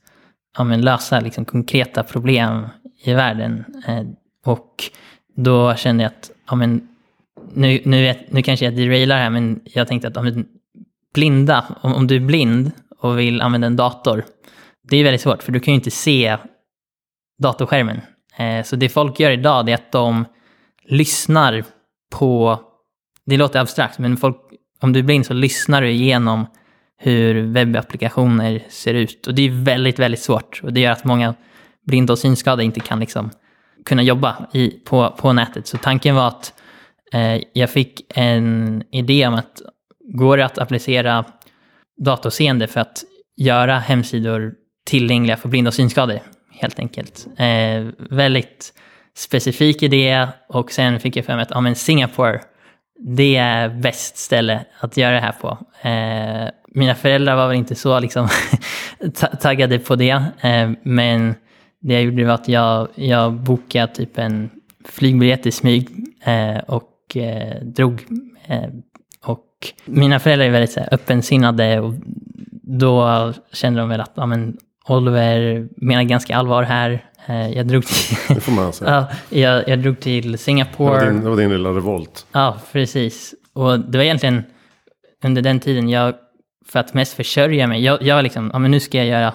ja, 0.59 0.65
men 0.65 0.81
lösa 0.81 1.21
liksom, 1.21 1.45
konkreta 1.45 2.03
problem 2.03 2.67
i 3.05 3.13
världen. 3.13 3.65
Eh, 3.87 4.01
och 4.45 4.85
då 5.37 5.75
kände 5.75 6.03
jag 6.03 6.11
att 6.11 6.31
ja, 6.51 6.55
men, 6.57 6.89
nu, 7.55 7.81
nu, 7.85 8.03
vet- 8.03 8.33
nu 8.33 8.43
kanske 8.43 8.65
jag 8.65 8.77
derailar 8.77 9.17
här, 9.17 9.31
men 9.31 9.61
jag 9.65 9.89
tänkte 9.89 10.09
att 10.09 10.17
ja, 10.17 10.23
men, 10.23 10.47
blinda, 11.15 11.65
om, 11.81 11.95
om 11.95 12.07
du 12.07 12.17
är 12.17 12.21
blind 12.21 12.71
och 12.99 13.19
vill 13.19 13.41
använda 13.41 13.67
en 13.67 13.77
dator, 13.77 14.25
det 14.91 14.97
är 14.97 15.05
väldigt 15.05 15.21
svårt 15.21 15.43
för 15.43 15.53
du 15.53 15.61
kan 15.61 15.73
ju 15.73 15.77
inte 15.77 15.91
se 15.91 16.37
datorskärmen. 17.43 18.01
Eh, 18.37 18.63
så 18.65 18.77
det 18.77 18.89
folk 18.89 19.21
gör 19.21 19.31
idag 19.31 19.67
det 19.67 19.73
är 19.73 19.75
att 19.75 19.93
de 19.93 20.25
lyssnar 20.85 21.65
på, 22.11 22.61
det 23.27 23.37
låter 23.37 23.61
abstrakt, 23.61 23.99
men 23.99 24.17
folk, 24.17 24.37
om 24.81 24.93
du 24.93 24.99
är 24.99 25.05
blind 25.05 25.27
så 25.27 25.35
lyssnar 25.35 25.83
du 25.83 25.91
igenom 25.91 26.47
hur 26.99 27.43
webbapplikationer 27.43 28.63
ser 28.69 28.95
ut. 28.95 29.27
Och 29.27 29.35
det 29.35 29.43
är 29.43 29.65
väldigt, 29.65 29.99
väldigt 29.99 30.21
svårt. 30.21 30.61
Och 30.63 30.73
det 30.73 30.81
gör 30.81 30.93
att 30.93 31.05
många 31.05 31.35
blinda 31.87 32.13
och 32.13 32.19
synskadade 32.19 32.65
inte 32.65 32.81
kan 32.81 33.01
liksom 33.01 33.31
kunna 33.85 34.03
jobba 34.03 34.47
i, 34.53 34.71
på, 34.71 35.11
på 35.11 35.33
nätet. 35.33 35.67
Så 35.67 35.79
tanken 35.79 36.15
var 36.15 36.29
att 36.29 36.55
eh, 37.13 37.43
jag 37.53 37.71
fick 37.71 38.01
en 38.15 38.83
idé 38.93 39.27
om 39.27 39.35
att 39.35 39.63
går 40.15 40.37
det 40.37 40.45
att 40.45 40.59
applicera 40.59 41.25
datorseende 42.05 42.67
för 42.67 42.81
att 42.81 43.05
göra 43.37 43.79
hemsidor 43.79 44.55
tillgängliga 44.87 45.37
för 45.37 45.49
blinda 45.49 45.69
och 45.69 45.75
synskadade, 45.75 46.23
helt 46.51 46.79
enkelt. 46.79 47.27
Eh, 47.37 47.87
väldigt 48.11 48.75
specifik 49.17 49.83
idé 49.83 50.29
och 50.49 50.73
sen 50.73 51.01
fick 51.01 51.17
jag 51.17 51.25
för 51.25 51.35
mig 51.35 51.43
att 51.43 51.51
ja, 51.51 51.61
men 51.61 51.75
Singapore, 51.75 52.41
det 52.99 53.37
är 53.37 53.69
bäst 53.69 54.17
ställe 54.17 54.65
att 54.81 54.97
göra 54.97 55.15
det 55.15 55.21
här 55.21 55.33
på. 55.33 55.59
Eh, 55.89 56.51
mina 56.75 56.95
föräldrar 56.95 57.37
var 57.37 57.49
väl 57.49 57.57
inte 57.57 57.75
så 57.75 58.01
liksom, 58.01 58.29
taggade 59.41 59.79
på 59.79 59.97
det, 59.97 60.25
eh, 60.41 60.71
men 60.83 61.35
det 61.81 61.95
jag 61.95 62.03
gjorde 62.03 62.25
var 62.25 62.35
att 62.35 62.49
jag, 62.49 62.89
jag 62.95 63.33
bokade 63.33 63.95
typ 63.95 64.19
en 64.19 64.51
flygbiljett 64.85 65.47
i 65.47 65.53
smyg 65.53 65.89
eh, 66.25 66.59
och 66.59 67.17
eh, 67.17 67.63
drog. 67.63 68.03
Eh, 68.47 68.69
och 69.25 69.47
mina 69.85 70.19
föräldrar 70.19 70.47
är 70.47 70.51
väldigt 70.51 70.73
så 70.73 70.81
här, 70.81 70.89
öppensinnade 70.95 71.81
och 71.81 71.95
då 72.63 73.33
kände 73.53 73.81
de 73.81 73.89
väl 73.89 74.01
att 74.01 74.13
ja, 74.15 74.27
men, 74.27 74.57
Oliver 74.89 75.69
menar 75.77 76.03
ganska 76.03 76.37
allvar 76.37 76.63
här. 76.63 77.05
Eh, 77.27 77.51
jag, 77.51 77.67
drog 77.67 77.87
till, 77.87 78.17
Det 78.29 78.41
får 78.41 78.53
man 78.53 78.73
säga. 78.73 78.91
ja, 79.31 79.39
jag, 79.39 79.69
jag 79.69 79.79
drog 79.79 80.01
till 80.01 80.23
Det, 80.23 80.31
var 80.31 80.37
Singapore. 80.37 81.05
din, 81.05 81.21
det 81.21 81.29
var 81.31 81.37
din 81.37 81.51
lilla 81.51 81.71
revolt. 81.71 82.27
Ja, 82.33 82.59
precis. 82.73 83.35
Och 83.53 83.81
det 83.81 83.99
var 83.99 84.05
egentligen 84.05 84.45
under 85.25 85.43
den 85.43 85.61
tiden 85.61 85.89
jag, 85.89 86.15
för 86.67 86.81
att 86.81 86.95
mest 86.95 87.15
försörja 87.15 87.67
mig, 87.67 87.85
jag, 87.85 88.03
jag 88.03 88.23
liksom, 88.23 88.51
ja 88.53 88.59
men 88.59 88.71
nu 88.71 88.81
ska 88.81 88.99
jag 88.99 89.07
göra 89.07 89.35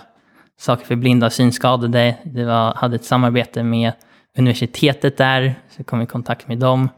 saker 0.60 0.86
för 0.86 0.96
blinda 0.96 1.26
och 1.26 1.34
synskadade. 1.34 2.16
Det 2.24 2.46
var, 2.46 2.74
hade 2.74 2.96
ett 2.96 3.06
samarbete 3.06 3.64
med 3.64 3.92
universitetet 4.38 5.18
där, 5.18 5.56
så 5.78 5.84
kom 5.84 6.02
i 6.02 6.06
kontakt 6.06 6.48
med 6.48 6.58
dem. 6.58 6.90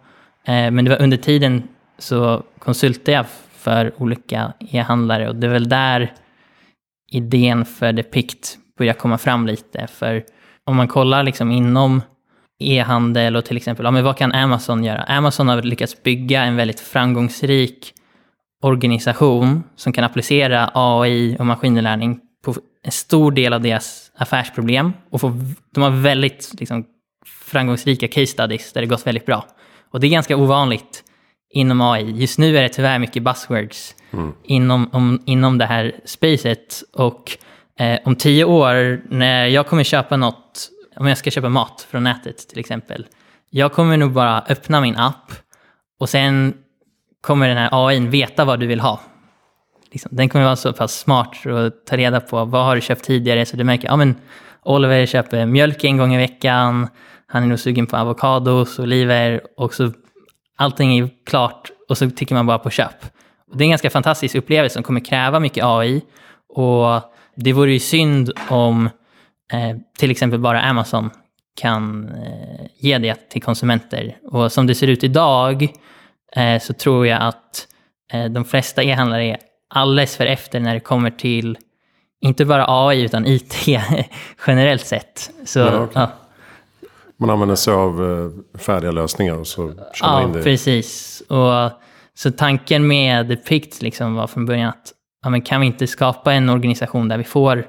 Eh, 0.46 0.72
men 0.72 0.86
det 0.86 0.90
var 0.90 1.02
under 1.02 1.18
tiden 1.18 1.64
så 1.98 2.44
konsultade 2.60 3.12
jag 3.12 3.26
för 3.56 3.92
olika 3.98 4.54
e-handlare 4.60 5.30
och 5.30 5.36
det 5.36 5.48
är 5.48 5.52
väl 5.52 5.70
där 5.70 6.14
idén 7.12 7.66
för 7.66 7.94
Depict 7.94 8.58
börjar 8.78 8.94
komma 8.94 9.18
fram 9.18 9.48
lite. 9.48 9.88
För 9.88 10.24
om 10.70 10.76
man 10.76 10.88
kollar 10.88 11.24
liksom 11.24 11.52
inom 11.52 12.02
e-handel 12.60 13.36
och 13.36 13.46
till 13.46 13.58
exempel, 13.58 13.86
ja, 13.86 13.92
men 13.92 14.04
vad 14.04 14.18
kan 14.18 14.32
Amazon 14.32 14.84
göra? 14.84 15.04
Amazon 15.04 15.48
har 15.48 15.62
lyckats 15.62 16.04
bygga 16.04 16.44
en 16.44 16.56
väldigt 16.56 16.80
framgångsrik 16.80 17.94
organisation 18.62 19.64
som 19.76 19.94
kan 19.94 20.04
applicera 20.04 20.72
AI 20.74 21.38
och 21.40 21.46
maskininlärning 21.46 22.20
på 22.46 22.56
en 22.84 22.92
stor 22.92 23.32
del 23.32 23.54
av 23.54 23.62
deras 23.62 24.12
affärsproblem. 24.16 24.94
Och 25.10 25.22
få, 25.22 25.34
de 25.74 25.84
har 25.84 25.90
väldigt 25.90 26.52
liksom, 26.60 26.86
framgångsrika 27.46 28.08
case 28.08 28.26
studies 28.26 28.74
där 28.74 28.82
det 28.82 28.88
gått 28.88 29.08
väldigt 29.08 29.26
bra. 29.26 29.46
Och 29.92 30.00
det 30.00 30.08
är 30.08 30.12
ganska 30.12 30.38
ovanligt 30.38 31.04
inom 31.54 31.82
AI. 31.82 32.12
Just 32.12 32.40
nu 32.40 32.58
är 32.58 32.62
det 32.62 32.70
tyvärr 32.70 33.00
mycket 33.00 33.24
buzzwords 33.24 33.96
inom, 34.44 34.90
om, 34.94 35.24
inom 35.26 35.58
det 35.58 35.66
här 35.66 35.96
spacet. 36.06 36.84
Och 36.94 37.38
eh, 37.80 38.00
om 38.06 38.16
tio 38.16 38.44
år, 38.44 39.02
när 39.10 39.46
jag 39.46 39.68
kommer 39.68 39.84
köpa 39.84 40.18
något, 40.18 40.70
om 40.96 41.08
jag 41.08 41.18
ska 41.18 41.32
köpa 41.32 41.50
mat 41.50 41.88
från 41.90 42.04
nätet 42.04 42.50
till 42.50 42.60
exempel, 42.60 43.08
jag 43.50 43.74
kommer 43.74 43.98
nog 43.98 44.12
bara 44.12 44.44
öppna 44.50 44.82
min 44.82 44.96
app 44.96 45.32
och 46.00 46.10
sen 46.10 46.54
kommer 47.22 47.48
den 47.48 47.58
här 47.58 47.70
AI 47.72 48.00
veta 48.00 48.46
vad 48.46 48.60
du 48.60 48.68
vill 48.68 48.80
ha. 48.80 49.00
Liksom, 49.92 50.10
den 50.14 50.30
kommer 50.30 50.46
vara 50.46 50.56
så 50.56 50.74
pass 50.74 51.00
smart 51.00 51.46
och 51.46 51.86
ta 51.86 51.98
reda 51.98 52.20
på 52.20 52.46
vad 52.46 52.66
har 52.66 52.76
du 52.76 52.82
köpt 52.82 53.04
tidigare 53.04 53.46
så 53.46 53.58
du 53.58 53.64
märker, 53.64 53.88
ja 53.88 53.96
men 53.96 54.16
Oliver 54.64 55.06
köper 55.06 55.46
mjölk 55.46 55.84
en 55.84 55.98
gång 55.98 56.14
i 56.16 56.18
veckan, 56.18 56.88
han 57.28 57.44
är 57.44 57.48
nog 57.48 57.60
sugen 57.60 57.88
på 57.88 57.98
avokados, 57.98 58.80
oliver 58.80 59.42
och 59.58 59.74
så 59.74 59.92
allting 60.58 61.00
är 61.00 61.10
klart 61.26 61.72
och 61.90 61.98
så 61.98 62.10
tycker 62.10 62.36
man 62.36 62.46
bara 62.46 62.60
på 62.60 62.70
köp. 62.70 63.06
Och 63.52 63.58
det 63.58 63.64
är 63.64 63.66
en 63.66 63.70
ganska 63.70 63.90
fantastisk 63.90 64.36
upplevelse 64.36 64.74
som 64.74 64.84
kommer 64.84 65.06
kräva 65.06 65.40
mycket 65.40 65.64
AI 65.64 66.02
och 66.50 67.02
det 67.44 67.54
vore 67.54 67.74
ju 67.74 67.80
synd 67.80 68.32
om 68.50 68.86
eh, 69.54 69.78
till 70.00 70.12
exempel 70.12 70.40
bara 70.40 70.62
Amazon 70.62 71.10
kan 71.62 72.10
eh, 72.10 72.66
ge 72.78 72.98
det 72.98 73.30
till 73.30 73.42
konsumenter. 73.42 74.18
Och 74.32 74.52
som 74.52 74.68
det 74.68 74.76
ser 74.76 74.88
ut 74.88 75.04
idag 75.04 75.68
eh, 76.36 76.60
så 76.62 76.74
tror 76.74 77.08
jag 77.08 77.22
att 77.22 77.68
eh, 78.14 78.26
de 78.26 78.46
flesta 78.46 78.84
e-handlare 78.84 79.26
är 79.26 79.38
alldeles 79.70 80.18
för 80.18 80.26
efter 80.26 80.60
när 80.60 80.74
det 80.74 80.80
kommer 80.80 81.10
till 81.12 81.58
inte 82.22 82.46
bara 82.46 82.66
AI 82.68 83.02
utan 83.02 83.26
IT 83.26 83.56
generellt 84.48 84.86
sett. 84.86 85.32
Så, 85.46 85.60
Ja, 85.60 85.80
okej. 85.80 85.92
ja. 85.96 86.12
Man 87.18 87.30
använder 87.30 87.56
sig 87.56 87.74
av 87.74 88.12
eh, 88.56 88.60
färdiga 88.60 88.92
lösningar 88.92 89.34
och 89.36 89.48
så 89.48 89.68
kör 89.94 90.08
man 90.08 90.22
Ja, 90.22 90.24
in 90.24 90.34
det. 90.34 90.44
precis. 90.44 91.22
Och, 91.28 91.72
så 92.14 92.32
tanken 92.32 92.88
med 92.88 93.28
Depict 93.28 93.82
liksom 93.82 94.16
var 94.16 94.28
från 94.28 94.46
början 94.46 94.70
att 94.70 94.94
ja, 95.24 95.30
men 95.30 95.42
kan 95.42 95.62
vi 95.62 95.68
inte 95.68 95.88
skapa 95.88 96.34
en 96.34 96.50
organisation 96.50 97.08
där 97.08 97.18
vi 97.18 97.24
får 97.24 97.66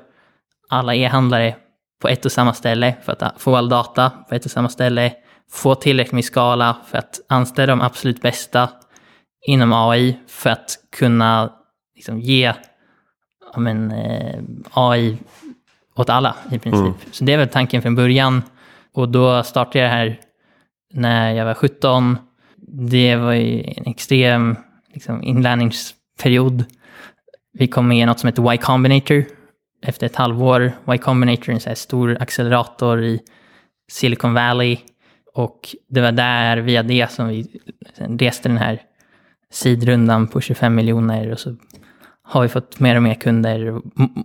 alla 0.69 0.95
e-handlare 0.95 1.57
på 2.03 2.09
ett 2.09 2.25
och 2.25 2.33
samma 2.33 2.55
ställe 2.55 2.95
för 3.03 3.17
att 3.19 3.43
få 3.43 3.57
all 3.57 3.69
data 3.69 4.11
på 4.29 4.35
ett 4.35 4.45
och 4.45 4.51
samma 4.51 4.69
ställe, 4.69 5.13
få 5.51 5.75
tillräckligt 5.75 6.13
med 6.13 6.25
skala 6.25 6.77
för 6.87 6.99
att 6.99 7.21
anställa 7.29 7.67
de 7.67 7.81
absolut 7.81 8.23
bästa 8.23 8.69
inom 9.47 9.73
AI 9.73 10.19
för 10.29 10.51
att 10.51 10.79
kunna 10.97 11.53
liksom, 11.95 12.21
ge 12.21 12.53
ja, 13.53 13.61
men, 13.61 13.91
eh, 13.91 14.41
AI 14.73 15.19
åt 15.97 16.11
alla 16.11 16.37
i 16.51 16.59
princip. 16.59 16.95
Så 17.11 17.25
det 17.25 17.33
är 17.33 17.39
väl 17.39 17.49
tanken 17.49 17.83
från 17.83 17.95
början. 17.95 18.43
Och 18.95 19.09
då 19.09 19.43
startade 19.43 19.79
jag 19.79 19.87
det 19.87 19.95
här 19.95 20.21
när 20.93 21.33
jag 21.33 21.45
var 21.45 21.55
17. 21.55 22.19
Det 22.91 23.17
var 23.17 23.33
ju 23.33 23.63
en 23.77 23.87
extrem 23.87 24.57
liksom, 24.95 25.23
inlärningsperiod. 25.23 26.65
Vi 27.53 27.67
kom 27.67 27.89
med 27.89 27.99
i 27.99 28.07
något 28.07 28.21
som 28.21 28.27
heter 28.27 28.55
Y 28.55 28.59
Combinator 28.59 29.25
efter 29.83 30.07
ett 30.07 30.17
halvår. 30.17 30.73
Y 30.95 30.99
Combinator 30.99 31.49
är 31.49 31.55
en 31.55 31.61
så 31.61 31.75
stor 31.75 32.17
accelerator 32.21 33.03
i 33.03 33.21
Silicon 33.93 34.35
Valley. 34.35 34.79
Och 35.35 35.77
det 35.89 36.01
var 36.01 36.13
där, 36.13 36.57
via 36.57 36.83
det, 36.83 37.11
som 37.11 37.29
vi 37.29 37.47
reste 37.99 38.49
den 38.49 38.59
här 38.59 38.83
sidrundan 39.53 40.27
på 40.27 40.41
25 40.41 40.75
miljoner. 40.75 41.33
Och 41.33 41.39
så 41.39 41.57
har 42.23 42.43
vi 42.43 42.49
fått 42.49 42.81
mer 42.81 42.97
och 42.97 43.03
mer 43.03 43.15
kunder. 43.15 43.81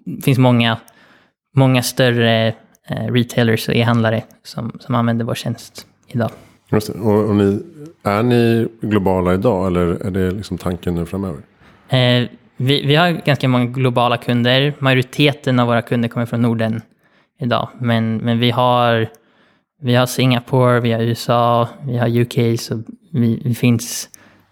Det 0.05 0.21
finns 0.21 0.37
många, 0.37 0.77
många 1.55 1.83
större 1.83 2.47
eh, 2.87 3.13
retailers 3.13 3.69
och 3.69 3.75
e-handlare 3.75 4.23
som, 4.43 4.71
som 4.79 4.95
använder 4.95 5.25
vår 5.25 5.35
tjänst 5.35 5.87
idag. 6.07 6.31
Just 6.71 6.93
det. 6.93 6.99
Och, 6.99 7.29
och 7.29 7.35
ni, 7.35 7.61
är 8.03 8.23
ni 8.23 8.67
globala 8.81 9.33
idag 9.33 9.67
eller 9.67 9.85
är 9.85 10.11
det 10.11 10.31
liksom 10.31 10.57
tanken 10.57 10.95
nu 10.95 11.05
framöver? 11.05 11.41
Eh, 11.89 12.29
vi, 12.57 12.85
vi 12.85 12.95
har 12.95 13.11
ganska 13.11 13.47
många 13.47 13.65
globala 13.65 14.17
kunder. 14.17 14.73
Majoriteten 14.79 15.59
av 15.59 15.67
våra 15.67 15.81
kunder 15.81 16.09
kommer 16.09 16.25
från 16.25 16.41
Norden 16.41 16.81
idag. 17.39 17.69
Men, 17.79 18.17
men 18.17 18.39
vi, 18.39 18.51
har, 18.51 19.07
vi 19.81 19.95
har 19.95 20.05
Singapore, 20.05 20.79
vi 20.79 20.91
har 20.91 21.01
USA, 21.01 21.67
vi 21.83 21.97
har 21.97 22.19
UK. 22.19 22.59
Så 22.59 22.83
vi, 23.11 23.41
vi 23.45 23.55
finns 23.55 24.09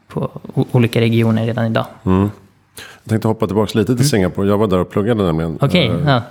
på 0.07 0.31
olika 0.71 1.01
regioner 1.01 1.45
redan 1.45 1.65
idag. 1.65 1.85
Jag 2.03 3.09
tänkte 3.09 3.27
hoppa 3.27 3.47
tillbaka 3.47 3.79
lite 3.79 3.95
till 3.95 4.09
Singapore. 4.09 4.47
Jag 4.47 4.57
var 4.57 4.67
där 4.67 4.79
och 4.79 4.89
pluggade 4.89 5.23
nämligen. 5.23 5.51
Mm. 5.51 5.59
Okej, 5.61 5.87
eh, 5.87 5.95
ja. 6.05 6.21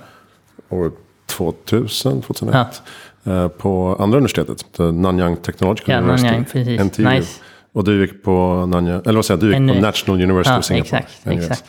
år 0.69 0.91
2000, 1.25 2.21
2001. 2.21 2.81
eh, 3.23 3.47
På 3.47 3.95
andra 3.99 4.17
universitetet. 4.17 4.65
the 4.73 4.83
Nanyang 4.91 5.35
Technological 5.37 5.93
Ja, 5.95 5.99
University. 5.99 6.27
Nanyang, 6.27 6.45
precis. 6.45 6.81
NTU. 6.81 7.03
Nice. 7.09 7.39
Och 7.73 7.83
du 7.83 8.01
gick 8.01 8.23
på 8.23 8.65
Nanyang, 8.65 9.01
eller 9.05 9.13
vad 9.15 9.25
säger 9.25 9.41
du 9.41 9.47
gick 9.47 9.57
på 9.75 9.81
National 9.81 10.21
University 10.21 10.53
Ja, 10.53 10.59
of 10.59 10.65
Singapore. 10.65 10.99
exakt, 10.99 11.25
NUS. 11.25 11.35
exakt. 11.43 11.63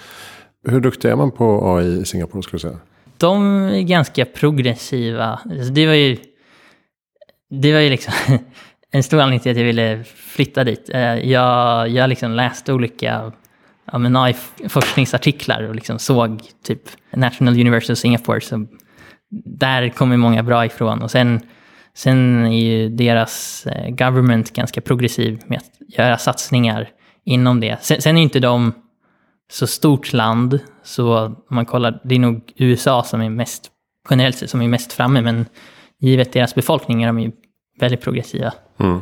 Hur 0.68 0.80
duktig 0.80 1.08
är 1.10 1.16
man 1.16 1.30
på 1.30 1.76
AI 1.76 2.00
i 2.00 2.04
Singapore 2.04 2.42
skulle 2.42 2.56
du 2.58 2.60
säga? 2.60 2.78
De 3.18 3.62
är 3.62 3.80
ganska 3.82 4.24
progressiva. 4.24 5.40
Alltså, 5.50 5.72
det 5.72 5.86
var 5.86 5.94
ju, 5.94 6.16
det 7.50 7.72
var 7.72 7.80
ju 7.80 7.90
liksom 7.90 8.12
en 8.90 9.02
stor 9.02 9.20
anledning 9.20 9.40
till 9.40 9.52
att 9.52 9.58
jag 9.58 9.64
ville 9.64 10.04
flytta 10.04 10.64
dit. 10.64 10.90
Eh, 10.94 11.00
jag, 11.30 11.88
jag 11.88 12.08
liksom 12.08 12.30
läste 12.32 12.72
olika 12.72 13.32
ja, 13.92 13.98
men 13.98 14.16
AI-forskningsartiklar 14.16 15.62
och 15.62 15.74
liksom 15.74 15.98
såg 15.98 16.40
typ 16.64 16.82
National 17.12 17.54
University 17.54 17.92
of 17.92 17.98
Singapore. 17.98 18.40
Så 18.40 18.66
där 19.44 19.88
kommer 19.88 20.16
många 20.16 20.42
bra 20.42 20.66
ifrån. 20.66 21.02
Och 21.02 21.10
sen, 21.10 21.40
sen 21.96 22.46
är 22.46 22.60
ju 22.60 22.88
deras 22.88 23.66
eh, 23.66 23.90
government 23.90 24.52
ganska 24.52 24.80
progressiv 24.80 25.42
med 25.46 25.58
att 25.58 25.98
göra 25.98 26.18
satsningar 26.18 26.88
inom 27.24 27.60
det. 27.60 27.82
Sen, 27.82 28.02
sen 28.02 28.18
är 28.18 28.22
inte 28.22 28.40
de 28.40 28.72
så 29.52 29.66
stort 29.66 30.12
land, 30.12 30.58
så 30.82 31.24
om 31.26 31.36
man 31.50 31.66
kollar, 31.66 32.00
det 32.04 32.14
är 32.14 32.18
nog 32.18 32.52
USA 32.56 33.02
som 33.02 33.20
är 33.20 33.30
mest, 33.30 33.70
generellt 34.10 34.38
sett, 34.38 34.50
som 34.50 34.62
är 34.62 34.68
mest 34.68 34.92
framme, 34.92 35.20
men 35.20 35.46
givet 36.00 36.32
deras 36.32 36.54
befolkning 36.54 37.02
är 37.02 37.06
de 37.06 37.20
ju 37.20 37.32
väldigt 37.80 38.00
progressiva. 38.00 38.52
Mm. 38.78 39.00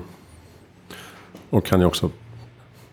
Och 1.51 1.67
kan 1.67 1.81
ju 1.81 1.87
också 1.87 2.11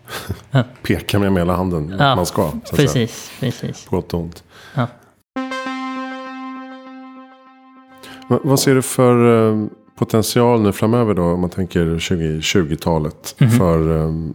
peka 0.82 1.18
med 1.18 1.32
hela 1.32 1.56
handen 1.56 1.96
ja, 1.98 2.16
man 2.16 2.26
ska. 2.26 2.50
Så 2.64 2.76
precis, 2.76 3.32
precis. 3.40 3.84
På 3.84 3.96
gott 3.96 4.14
och 4.14 4.20
ont. 4.20 4.44
Ja. 4.74 4.86
Vad 8.28 8.60
ser 8.60 8.74
du 8.74 8.82
för 8.82 9.48
eh, 9.50 9.66
potential 10.00 10.62
nu 10.62 10.72
framöver 10.72 11.14
då, 11.14 11.22
om 11.22 11.40
man 11.40 11.50
tänker 11.50 11.84
2020-talet, 11.84 13.36
mm 13.38 13.52
-hmm. 13.52 13.58
för 13.58 13.88
um, 13.88 14.34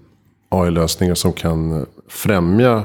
AI-lösningar 0.49 1.15
som 1.15 1.33
kan 1.33 1.85
främja 2.09 2.83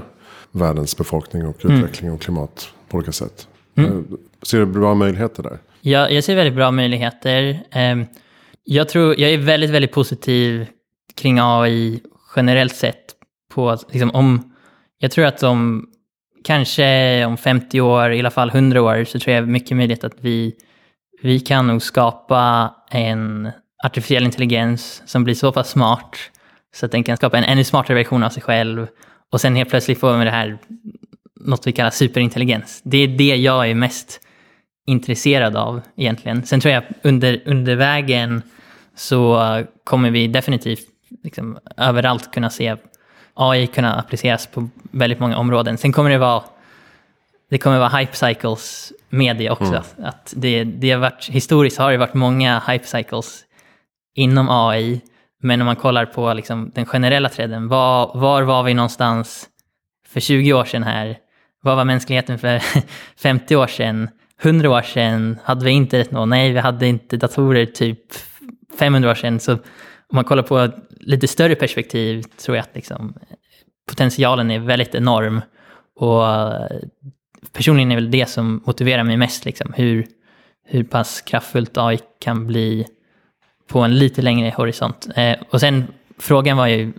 världens 0.51 0.97
befolkning 0.97 1.47
och 1.47 1.65
mm. 1.65 1.77
utveckling 1.77 2.07
mm. 2.07 2.15
och 2.15 2.23
klimat 2.23 2.69
på 2.89 2.97
olika 2.97 3.13
sätt. 3.13 3.49
Mm. 3.77 3.91
Eh, 3.91 4.19
ser 4.43 4.59
du 4.59 4.67
bra 4.67 4.95
möjligheter 4.95 5.43
där? 5.43 5.59
Ja, 5.81 6.11
jag 6.11 6.25
ser 6.25 6.37
väldigt 6.37 6.55
bra 6.55 6.71
möjligheter. 6.71 7.63
Ehm, 7.71 8.05
jag, 8.65 8.89
tror, 8.89 9.21
jag 9.21 9.31
är 9.31 9.39
väldigt, 9.39 9.71
väldigt 9.71 9.93
positiv 9.93 10.67
kring 11.15 11.39
AI 11.41 12.01
generellt 12.37 12.77
sett. 12.77 13.05
På, 13.55 13.79
liksom, 13.91 14.11
om, 14.11 14.53
jag 14.99 15.11
tror 15.11 15.25
att 15.25 15.43
om 15.43 15.87
kanske 16.45 17.25
om 17.25 17.37
50 17.37 17.81
år, 17.81 18.13
i 18.13 18.21
alla 18.21 18.31
fall 18.31 18.51
100 18.51 18.83
år, 18.83 19.05
så 19.05 19.19
tror 19.19 19.37
jag 19.37 19.49
mycket 19.49 19.77
möjligt 19.77 20.05
att 20.05 20.15
vi, 20.21 20.55
vi 21.23 21.41
kan 21.41 21.67
nog 21.67 21.83
skapa 21.83 22.75
en 22.91 23.50
artificiell 23.85 24.25
intelligens 24.25 25.03
som 25.07 25.25
blir 25.25 25.35
så 25.35 25.53
pass 25.53 25.71
smart 25.71 26.17
så 26.75 26.87
att 26.87 26.93
den 26.93 27.05
kan 27.05 27.17
skapa 27.17 27.39
en 27.39 27.45
ännu 27.45 27.65
smartare 27.65 27.95
version 27.95 28.23
av 28.23 28.31
sig 28.31 28.43
själv. 28.43 28.87
Och 29.33 29.41
sen 29.41 29.57
helt 29.57 29.71
plötsligt 29.71 30.00
får 30.00 30.19
vi 30.19 30.25
det 30.25 30.31
här, 30.31 30.59
något 31.41 31.67
vi 31.67 31.73
kallar 31.73 31.91
superintelligens. 31.91 32.81
Det 32.85 32.99
är 32.99 33.09
det 33.09 33.37
jag 33.37 33.71
är 33.71 33.75
mest 33.75 34.21
intresserad 34.87 35.57
av 35.57 35.81
egentligen. 35.97 36.47
Sen 36.47 36.61
tror 36.61 36.75
jag 36.75 36.85
under, 37.03 37.43
under 37.45 37.77
vägen 37.77 38.43
så 38.97 39.41
kommer 39.85 40.11
vi 40.11 40.27
definitivt 40.27 40.87
liksom, 41.23 41.59
överallt 41.77 42.33
kunna 42.33 42.50
se 42.50 42.77
AI 43.35 43.67
kunna 43.67 43.95
appliceras 43.95 44.47
på 44.47 44.69
väldigt 44.91 45.21
många 45.21 45.37
områden. 45.37 45.79
Sen 45.79 45.93
kommer 45.93 46.11
det 46.11 46.19
vara 46.19 46.43
det 47.50 47.59
kommer 47.59 47.78
vara 47.78 47.88
hype 47.88 48.16
cycles 48.16 48.92
med 49.09 49.37
det 49.37 49.50
också. 49.50 49.64
Mm. 49.64 49.83
Att 50.09 50.35
det, 50.37 50.64
det 50.64 50.90
har 50.90 50.99
varit, 50.99 51.28
historiskt 51.28 51.78
har 51.78 51.92
det 51.92 51.99
varit 51.99 52.14
många 52.14 52.62
hype 52.69 52.87
cycles 52.87 53.45
inom 54.14 54.49
AI. 54.50 55.00
Men 55.42 55.61
om 55.61 55.66
man 55.66 55.76
kollar 55.76 56.07
på 56.07 56.33
liksom 56.33 56.73
den 56.75 56.87
generella 56.87 57.28
trenden, 57.28 57.69
var, 57.69 58.11
var 58.14 58.42
var 58.42 58.62
vi 58.62 58.75
någonstans 58.75 59.49
för 60.09 60.21
20 60.21 60.52
år 60.52 60.64
sedan 60.64 60.83
här? 60.83 61.16
Vad 61.62 61.76
var 61.76 61.85
mänskligheten 61.85 62.38
för 62.38 62.62
50 63.23 63.57
år 63.57 63.66
sedan? 63.66 64.09
100 64.42 64.71
år 64.71 64.83
sedan 64.83 65.38
hade 65.45 65.64
vi 65.64 65.71
internet 65.71 66.11
nå? 66.11 66.26
Nej, 66.26 66.52
vi 66.52 66.59
hade 66.59 66.87
inte 66.87 67.16
datorer 67.16 67.66
typ 67.66 68.00
500 68.78 69.11
år 69.11 69.14
sedan. 69.14 69.40
Så 69.40 69.52
om 69.52 69.61
man 70.12 70.25
kollar 70.25 70.42
på 70.42 70.59
ett 70.59 70.75
lite 71.01 71.29
större 71.29 71.55
perspektiv 71.55 72.22
tror 72.22 72.57
jag 72.57 72.62
att 72.62 72.75
liksom, 72.75 73.14
potentialen 73.88 74.51
är 74.51 74.59
väldigt 74.59 74.94
enorm. 74.94 75.40
Och 75.96 76.25
personligen 77.53 77.92
är 77.92 77.94
väl 77.94 78.11
det 78.11 78.26
som 78.26 78.62
motiverar 78.66 79.05
mig 79.05 79.16
mest, 79.16 79.44
liksom, 79.44 79.72
hur, 79.76 80.07
hur 80.64 80.85
pass 80.85 81.20
kraftfullt 81.20 81.79
AI 81.79 81.98
kan 82.20 82.46
bli 82.46 82.87
på 83.68 83.81
en 83.81 83.98
lite 83.98 84.22
längre 84.22 84.55
horisont. 84.57 85.09
Eh, 85.16 85.37
och 85.50 85.61
sen, 85.61 85.87
frågan 86.18 86.57
var 86.57 86.66
ju, 86.66 86.92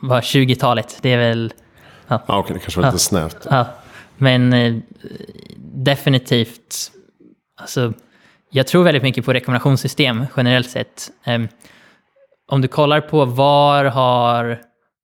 var 0.00 0.20
20-talet, 0.20 0.98
det 1.02 1.12
är 1.12 1.18
väl... 1.18 1.52
Ja, 2.08 2.22
ah, 2.26 2.38
okej, 2.38 2.40
okay, 2.40 2.54
det 2.54 2.60
kanske 2.60 2.80
var 2.80 2.86
lite 2.86 2.94
ja, 2.94 2.98
snävt. 2.98 3.46
Ja, 3.50 3.66
men 4.16 4.52
eh, 4.52 4.76
definitivt, 5.58 6.92
alltså, 7.60 7.92
jag 8.50 8.66
tror 8.66 8.84
väldigt 8.84 9.02
mycket 9.02 9.24
på 9.24 9.32
rekommendationssystem 9.32 10.26
generellt 10.36 10.70
sett. 10.70 11.10
Eh, 11.24 11.40
om 12.48 12.60
du 12.60 12.68
kollar 12.68 13.00
på 13.00 13.24
var 13.24 13.84
har 13.84 14.60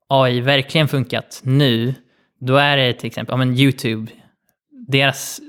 AI 0.08 0.40
verkligen 0.40 0.88
funkat 0.88 1.40
nu, 1.42 1.94
då 2.40 2.56
är 2.56 2.76
det 2.76 2.92
till 2.92 3.06
exempel, 3.06 3.32
ja 3.32 3.36
men 3.36 3.54
YouTube, 3.54 4.12
deras, 4.88 5.40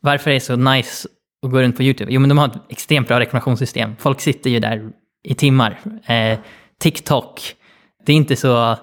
varför 0.00 0.30
är 0.30 0.34
det 0.34 0.40
så 0.40 0.56
nice 0.56 1.08
att 1.46 1.50
gå 1.50 1.62
runt 1.62 1.76
på 1.76 1.82
YouTube? 1.82 2.12
Jo 2.12 2.20
men 2.20 2.28
de 2.28 2.38
har 2.38 2.46
ett 2.46 2.60
extremt 2.68 3.08
bra 3.08 3.20
rekommendationssystem. 3.20 3.96
Folk 3.98 4.20
sitter 4.20 4.50
ju 4.50 4.58
där 4.58 4.90
i 5.24 5.34
timmar. 5.34 5.80
Eh, 6.06 6.38
TikTok, 6.78 7.40
det 8.06 8.12
är 8.12 8.16
inte 8.16 8.36
så 8.36 8.76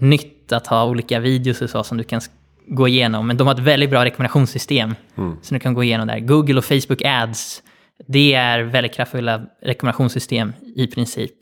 nytt 0.00 0.52
att 0.52 0.66
ha 0.66 0.84
olika 0.84 1.20
videos 1.20 1.62
och 1.62 1.70
så 1.70 1.84
som 1.84 1.98
du 1.98 2.04
kan 2.04 2.20
gå 2.66 2.88
igenom, 2.88 3.26
men 3.26 3.36
de 3.36 3.46
har 3.46 3.54
ett 3.54 3.60
väldigt 3.60 3.90
bra 3.90 4.04
rekommendationssystem 4.04 4.94
mm. 5.16 5.36
som 5.42 5.54
du 5.54 5.60
kan 5.60 5.74
gå 5.74 5.84
igenom 5.84 6.06
där. 6.06 6.20
Google 6.20 6.58
och 6.58 6.64
Facebook 6.64 7.02
Ads, 7.04 7.62
det 8.08 8.34
är 8.34 8.62
väldigt 8.62 8.94
kraftfulla 8.94 9.42
rekommendationssystem 9.62 10.52
i 10.76 10.86
princip. 10.86 11.34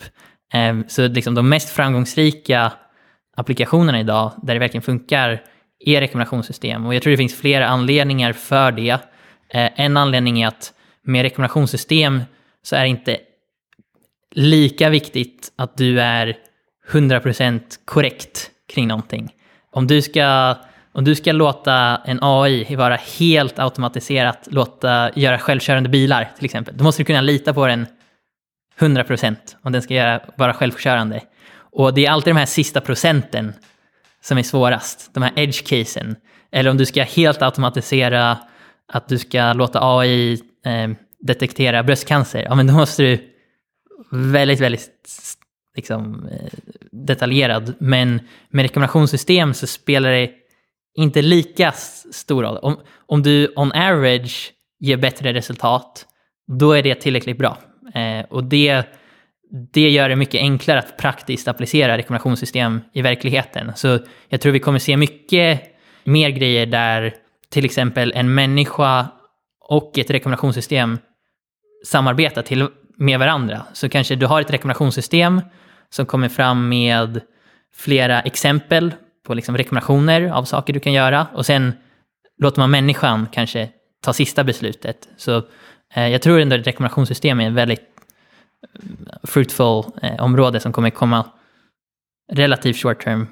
Ehm, 0.53 0.85
så 0.89 1.09
liksom 1.09 1.35
de 1.35 1.49
mest 1.49 1.71
framgångsrika 1.71 2.73
applikationerna 3.37 4.01
idag, 4.01 4.33
där 4.43 4.55
det 4.55 4.61
verkligen 4.61 4.83
funkar, 4.83 5.43
är 5.87 6.01
rekommendationssystem. 6.01 6.87
Och 6.87 6.95
jag 6.95 7.03
tror 7.03 7.11
det 7.11 7.17
finns 7.17 7.41
flera 7.41 7.69
anledningar 7.69 8.33
för 8.33 8.73
det. 8.73 8.91
Eh, 9.49 9.71
en 9.77 9.97
anledning 9.97 10.43
är 10.43 10.49
att 10.49 10.73
med 11.05 11.23
rekommendationssystem 11.23 12.23
så 12.63 12.77
är 12.77 12.83
det 12.83 12.89
inte 12.89 13.19
lika 14.35 14.89
viktigt 14.89 15.53
att 15.57 15.77
du 15.77 16.01
är 16.01 16.37
100% 16.91 17.61
korrekt 17.85 18.51
kring 18.75 18.89
någonting. 18.89 19.33
Om 19.71 19.87
du 19.87 20.03
ska 20.03 20.57
om 20.95 21.05
du 21.05 21.15
ska 21.15 21.33
låta 21.33 22.01
en 22.05 22.19
AI 22.23 22.77
vara 22.77 22.97
helt 23.19 23.59
automatiserat, 23.59 24.49
låta 24.51 25.11
göra 25.15 25.39
självkörande 25.39 25.89
bilar 25.89 26.31
till 26.37 26.45
exempel, 26.45 26.77
då 26.77 26.85
måste 26.85 27.03
du 27.03 27.05
kunna 27.05 27.21
lita 27.21 27.55
på 27.55 27.67
den 27.67 27.87
100% 28.79 29.37
om 29.63 29.73
den 29.73 29.83
ska 29.83 29.95
göra, 29.95 30.21
vara 30.37 30.55
självkörande. 30.55 31.21
Och 31.55 31.95
det 31.95 32.07
är 32.07 32.11
alltid 32.11 32.35
de 32.35 32.39
här 32.39 32.47
sista 32.47 32.81
procenten 32.81 33.53
som 34.23 34.39
är 34.39 34.43
svårast, 34.43 35.15
de 35.15 35.23
här 35.23 35.33
edge-casen. 35.37 36.17
Eller 36.53 36.71
om 36.71 36.77
du 36.77 36.87
ska 36.87 37.03
helt 37.03 37.43
automatisera 37.43 38.39
att 38.93 39.09
du 39.09 39.19
ska 39.19 39.53
låta 39.53 39.79
AI 39.83 40.41
eh, 40.65 40.91
detektera 41.21 41.83
bröstcancer, 41.83 42.43
ja 42.43 42.55
men 42.55 42.67
då 42.67 42.75
måste 42.75 43.03
du 43.03 43.33
väldigt, 44.11 44.61
väldigt 44.61 44.91
liksom, 45.77 46.29
eh, 46.29 46.59
detaljerad. 46.93 47.75
Men 47.79 48.21
med 48.51 48.63
rekommendationssystem 48.63 49.55
så 49.55 49.67
spelar 49.67 50.11
det 50.11 50.31
inte 50.95 51.23
lika 51.23 51.73
stor 52.13 52.43
roll. 52.43 52.59
Om, 52.59 52.81
om 53.07 53.23
du 53.23 53.53
on 53.57 53.73
average 53.73 54.53
ger 54.81 54.97
bättre 54.97 55.33
resultat, 55.33 56.07
då 56.59 56.73
är 56.73 56.83
det 56.83 56.95
tillräckligt 56.95 57.39
bra. 57.39 57.59
Eh, 57.95 58.25
och 58.31 58.45
det, 58.45 58.85
det 59.53 59.91
gör 59.91 60.09
det 60.09 60.17
mycket 60.17 60.41
enklare 60.41 60.79
att 60.79 60.97
praktiskt 60.97 61.49
applicera 61.49 61.99
rekommendationssystem 61.99 62.81
i 62.93 63.03
verkligheten. 63.03 63.73
Så 63.75 63.99
jag 64.29 64.41
tror 64.41 64.53
vi 64.53 64.59
kommer 64.59 64.79
se 64.79 64.97
mycket 64.97 65.63
mer 66.05 66.31
grejer 66.31 66.67
där 66.67 67.15
till 67.51 67.65
exempel 67.65 68.13
en 68.17 68.35
människa 68.35 69.07
och 69.61 69.99
ett 69.99 70.11
rekommendationssystem 70.11 70.99
samarbetar 71.85 72.43
till, 72.43 72.69
med 72.97 73.19
varandra. 73.19 73.63
Så 73.73 73.89
kanske 73.89 74.15
du 74.15 74.27
har 74.27 74.41
ett 74.41 74.51
rekommendationssystem 74.51 75.41
som 75.91 76.07
kommer 76.07 76.29
fram 76.29 76.69
med 76.69 77.21
flera 77.75 78.21
exempel 78.21 78.95
på 79.27 79.35
liksom 79.35 79.57
rekommendationer 79.57 80.31
av 80.31 80.45
saker 80.45 80.73
du 80.73 80.81
kan 80.81 80.93
göra 80.93 81.27
och 81.35 81.47
sen 81.47 81.73
låter 82.39 82.61
man 82.61 82.71
människan 82.71 83.29
kanske 83.33 83.69
ta 84.05 84.13
sista 84.13 84.45
beslutet. 84.45 85.09
Så 85.17 85.37
eh, 85.95 86.09
jag 86.09 86.23
tror 86.23 86.41
ändå 86.41 86.57
att 86.57 86.67
rekommendationssystem 86.67 87.41
är 87.41 87.47
en 87.47 87.55
väldigt 87.55 87.92
eh, 88.63 89.13
fruitful 89.23 89.85
eh, 90.03 90.25
område 90.25 90.61
som 90.61 90.73
kommer 90.73 90.91
komma 90.91 91.25
relativt 92.33 92.77
short 92.77 93.05
term. 93.05 93.27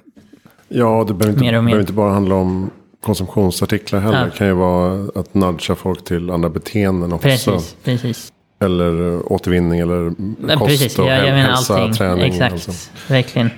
Ja, 0.69 1.05
det 1.09 1.15
behöver 1.15 1.33
inte, 1.33 1.45
mer 1.45 1.63
behöver 1.63 1.81
inte 1.81 1.93
bara 1.93 2.13
handla 2.13 2.35
om 2.35 2.71
konsumtionsartiklar 3.01 4.01
heller. 4.01 4.19
Ja. 4.19 4.25
Det 4.25 4.31
kan 4.31 4.47
ju 4.47 4.53
vara 4.53 5.09
att 5.15 5.35
nudga 5.35 5.75
folk 5.75 6.05
till 6.05 6.31
andra 6.31 6.49
beteenden 6.49 7.13
också. 7.13 7.29
Precis, 7.29 7.77
precis. 7.85 8.33
Eller 8.61 9.33
återvinning 9.33 9.81
eller 9.81 10.11
kost 10.57 10.67
precis. 10.67 10.99
och 10.99 11.07
jag, 11.07 11.29
jag 11.29 11.33
hälsa, 11.33 11.75
allting. 11.75 11.95
träning. 11.95 12.25
Exakt, 12.25 12.53
alltså. 12.53 12.73
verkligen. 13.09 13.51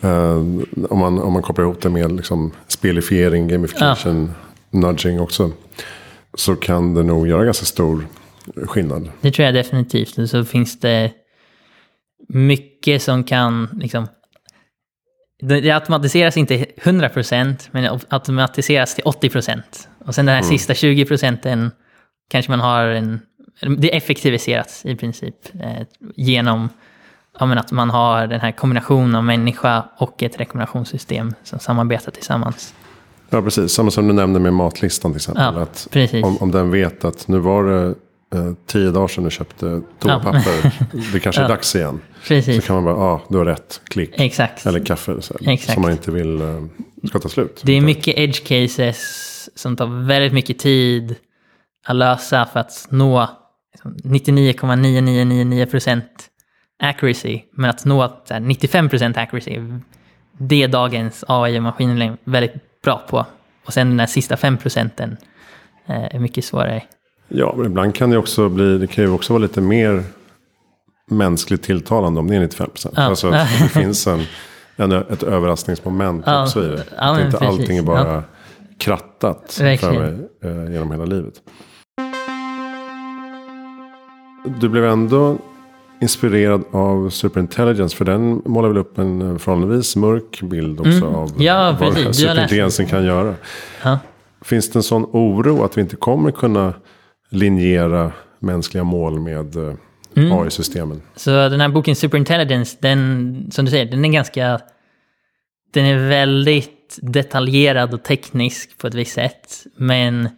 Eh, 0.00 0.36
om, 0.90 0.98
man, 0.98 1.18
om 1.18 1.32
man 1.32 1.42
kopplar 1.42 1.64
ihop 1.64 1.82
det 1.82 1.88
med 1.88 2.12
liksom 2.12 2.52
spelifiering, 2.68 3.48
gamification, 3.48 4.32
nudging 4.70 5.20
också. 5.20 5.50
Så 6.34 6.56
kan 6.56 6.94
det 6.94 7.02
nog 7.02 7.28
göra 7.28 7.44
ganska 7.44 7.66
stor 7.66 8.06
skillnad. 8.66 9.10
Det 9.20 9.30
tror 9.30 9.46
jag 9.46 9.54
definitivt. 9.54 10.30
Så 10.30 10.44
finns 10.44 10.80
det 10.80 11.12
mycket 12.28 13.02
som 13.02 13.24
kan 13.24 13.68
liksom... 13.80 14.06
Det 15.40 15.70
automatiseras 15.70 16.36
inte 16.36 16.54
100% 16.56 17.56
men 17.70 17.82
det 17.82 18.00
automatiseras 18.08 18.94
till 18.94 19.04
80%. 19.04 19.60
Och 20.04 20.14
sen 20.14 20.26
den 20.26 20.34
här 20.34 20.42
sista 20.42 20.74
20 20.74 21.04
procenten 21.04 21.70
kanske 22.30 22.52
man 22.52 22.60
har 22.60 22.84
en... 22.84 23.20
Det 23.78 23.96
effektiviseras 23.96 24.86
i 24.86 24.96
princip 24.96 25.34
eh, 25.60 25.86
genom 26.16 26.68
ja, 27.38 27.58
att 27.58 27.72
man 27.72 27.90
har 27.90 28.26
den 28.26 28.40
här 28.40 28.52
kombinationen 28.52 29.14
av 29.14 29.24
människa 29.24 29.84
och 29.96 30.22
ett 30.22 30.40
rekommendationssystem 30.40 31.34
som 31.44 31.58
samarbetar 31.58 32.12
tillsammans. 32.12 32.74
Ja, 33.30 33.42
precis. 33.42 33.72
Samma 33.72 33.90
som 33.90 34.08
du 34.08 34.14
nämnde 34.14 34.40
med 34.40 34.52
matlistan 34.52 35.12
till 35.12 35.16
exempel. 35.16 35.54
Ja, 35.54 35.62
att 35.62 35.88
precis. 35.90 36.24
om, 36.24 36.36
om 36.36 36.50
den 36.50 36.70
vet 36.70 37.04
att 37.04 37.28
nu 37.28 37.38
var 37.38 37.64
det 37.64 37.94
eh, 38.34 38.52
tio 38.66 38.90
dagar 38.90 39.08
sedan 39.08 39.24
du 39.24 39.30
köpte 39.30 39.82
toapapper. 39.98 40.72
Det 41.12 41.20
kanske 41.20 41.40
är 41.40 41.44
Ja. 41.44 41.48
dags 41.48 41.76
igen. 41.76 42.00
Så 42.22 42.28
Precis, 42.28 42.66
kan 42.66 42.74
man 42.76 42.84
bara, 42.84 42.94
ja, 42.96 43.02
ah, 43.12 43.20
du 43.28 43.38
har 43.38 43.44
rätt. 43.44 43.80
Klick. 43.84 44.20
exakt. 44.20 44.66
Eller 44.66 44.84
kaffe. 44.84 45.22
Så, 45.22 45.34
Exakt. 45.40 45.72
Som 45.74 45.82
man 45.82 45.92
inte 45.92 46.10
vill 46.10 46.40
eh, 46.40 46.62
ska 47.08 47.18
ta 47.18 47.28
slut. 47.28 47.60
Det 47.64 47.72
är 47.72 47.80
mycket 47.80 48.18
edge 48.18 48.44
cases 48.46 49.50
som 49.54 49.76
tar 49.76 50.06
väldigt 50.06 50.32
mycket 50.32 50.58
tid 50.58 51.14
att 51.86 51.96
lösa 51.96 52.46
för 52.52 52.60
att 52.60 52.86
nå 52.90 53.28
liksom 53.72 53.96
99,9999% 53.96 56.00
accuracy. 56.82 57.40
Men 57.52 57.70
att 57.70 57.84
nå 57.84 58.22
så 58.24 58.34
här 58.34 58.40
95% 58.40 59.18
accuracy, 59.22 59.58
det 60.38 60.62
är 60.62 60.68
dagens 60.68 61.24
AI 61.28 61.58
och 61.58 61.62
maskininlärning 61.62 62.16
väldigt 62.24 62.82
bra 62.82 63.06
på. 63.10 63.26
Och 63.66 63.72
sen 63.72 63.90
den 63.90 64.00
här 64.00 64.06
sista 64.06 64.34
5% 64.34 65.16
eh, 65.86 66.14
är 66.14 66.18
mycket 66.18 66.44
svårare. 66.44 66.82
Ja, 67.28 67.54
men 67.56 67.66
ibland 67.66 67.94
kan 67.94 68.10
det 68.10 68.18
också 68.18 68.48
bli, 68.48 68.78
det 68.78 68.86
kan 68.86 69.04
ju 69.04 69.10
också 69.10 69.32
vara 69.32 69.42
lite 69.42 69.60
mer 69.60 70.02
mänskligt 71.10 71.62
tilltalande 71.62 72.20
om 72.20 72.26
det 72.26 72.36
är 72.36 72.40
95 72.40 72.70
procent. 72.70 72.94
Ja. 72.96 73.02
Alltså 73.02 73.28
att 73.28 73.48
det 73.58 73.68
finns 73.68 74.06
en, 74.06 74.22
en, 74.76 74.92
ett 74.92 75.22
överraskningsmoment 75.22 76.22
Ja, 76.26 76.42
också 76.42 76.64
i 76.64 76.68
det. 76.68 76.84
ja, 76.96 77.02
att 77.02 77.20
inte 77.24 77.38
precis. 77.38 77.48
allting 77.60 77.78
är 77.78 77.82
bara 77.82 78.22
krattat 78.78 79.52
för 79.80 79.92
mig 80.00 80.28
eh, 80.44 80.72
genom 80.72 80.90
hela 80.90 81.04
livet. 81.04 81.34
Du 84.60 84.68
blev 84.68 84.84
ändå 84.84 85.36
inspirerad 86.00 86.64
av 86.70 87.10
Superintelligence. 87.10 87.96
För 87.96 88.04
den 88.04 88.42
målar 88.44 88.68
väl 88.68 88.78
upp 88.78 88.98
en 88.98 89.22
eh, 89.32 89.38
förhållandevis 89.38 89.96
mörk 89.96 90.42
bild 90.42 90.80
också 90.80 91.06
av 91.06 91.28
Mm. 91.28 91.42
Ja, 91.42 91.76
vad 91.80 92.14
superintelligensen 92.14 92.86
kan 92.86 93.04
göra. 93.04 93.34
Ja. 93.84 93.98
Finns 94.42 94.70
det 94.70 94.78
en 94.78 94.82
sån 94.82 95.04
oro 95.04 95.64
att 95.64 95.76
vi 95.78 95.80
inte 95.80 95.96
kommer 95.96 96.30
kunna 96.30 96.74
linjera 97.28 98.12
mänskliga 98.38 98.84
mål 98.84 99.20
med 99.20 99.56
eh, 99.56 99.74
Mm. 100.16 100.32
AI-systemen? 100.32 101.02
Så 101.16 101.30
den 101.30 101.60
här 101.60 101.68
boken 101.68 101.96
Superintelligence, 101.96 102.76
den, 102.80 103.48
som 103.50 103.64
du 103.64 103.70
säger, 103.70 103.86
den 103.86 104.04
är 104.04 104.08
ganska... 104.08 104.60
Den 105.72 105.84
är 105.84 106.08
väldigt 106.08 106.98
detaljerad 107.02 107.94
och 107.94 108.02
teknisk 108.02 108.78
på 108.78 108.86
ett 108.86 108.94
visst 108.94 109.14
sätt. 109.14 109.66
Men 109.76 110.28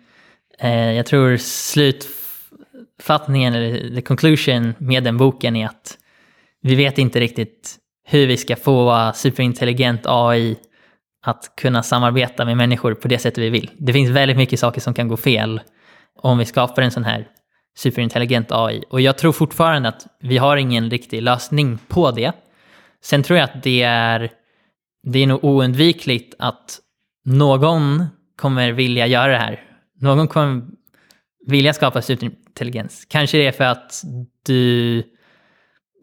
eh, 0.58 0.92
jag 0.92 1.06
tror 1.06 1.36
slutfattningen, 1.36 3.54
eller 3.54 3.94
the 3.94 4.02
conclusion 4.02 4.74
med 4.78 5.04
den 5.04 5.16
boken 5.16 5.56
är 5.56 5.66
att 5.66 5.98
vi 6.62 6.74
vet 6.74 6.98
inte 6.98 7.20
riktigt 7.20 7.76
hur 8.04 8.26
vi 8.26 8.36
ska 8.36 8.56
få 8.56 9.12
superintelligent 9.14 10.00
AI 10.04 10.56
att 11.22 11.52
kunna 11.56 11.82
samarbeta 11.82 12.44
med 12.44 12.56
människor 12.56 12.94
på 12.94 13.08
det 13.08 13.18
sättet 13.18 13.38
vi 13.38 13.50
vill. 13.50 13.70
Det 13.78 13.92
finns 13.92 14.10
väldigt 14.10 14.36
mycket 14.36 14.60
saker 14.60 14.80
som 14.80 14.94
kan 14.94 15.08
gå 15.08 15.16
fel 15.16 15.60
om 16.18 16.38
vi 16.38 16.44
skapar 16.44 16.82
en 16.82 16.90
sån 16.90 17.04
här 17.04 17.28
superintelligent 17.76 18.52
AI. 18.52 18.82
Och 18.90 19.00
jag 19.00 19.18
tror 19.18 19.32
fortfarande 19.32 19.88
att 19.88 20.06
vi 20.20 20.38
har 20.38 20.56
ingen 20.56 20.90
riktig 20.90 21.22
lösning 21.22 21.78
på 21.88 22.10
det. 22.10 22.32
Sen 23.02 23.22
tror 23.22 23.38
jag 23.38 23.44
att 23.44 23.62
det 23.62 23.82
är, 23.82 24.30
det 25.02 25.18
är 25.18 25.26
nog 25.26 25.44
oundvikligt 25.44 26.34
att 26.38 26.78
någon 27.24 28.04
kommer 28.36 28.72
vilja 28.72 29.06
göra 29.06 29.32
det 29.32 29.38
här. 29.38 29.60
Någon 30.00 30.28
kommer 30.28 30.62
vilja 31.46 31.72
skapa 31.72 32.02
superintelligens. 32.02 33.06
Kanske 33.08 33.38
det 33.38 33.46
är 33.46 33.52
för 33.52 33.64
att 33.64 34.02
du 34.46 35.02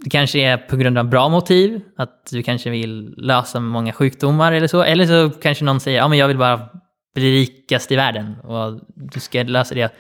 det 0.04 0.10
kanske 0.10 0.40
är 0.40 0.58
på 0.58 0.78
grund 0.78 0.98
av 0.98 1.10
bra 1.10 1.30
motiv, 1.30 1.82
att 1.98 2.28
du 2.32 2.44
kanske 2.44 2.70
vill 2.70 3.14
lösa 3.18 3.60
många 3.60 3.94
sjukdomar 3.94 4.52
eller 4.52 4.68
så. 4.68 4.84
Eller 4.84 5.06
så 5.06 5.40
kanske 5.42 5.66
någon 5.66 5.80
säger, 5.80 5.98
ja 5.98 6.08
men 6.08 6.18
jag 6.18 6.28
vill 6.28 6.38
bara 6.38 6.70
bli 7.20 7.40
rikast 7.40 7.92
i 7.92 7.96
världen 7.96 8.36
och 8.44 8.80
du 8.96 9.20
ska 9.20 9.44
lösa 9.44 9.76
det 9.76 9.94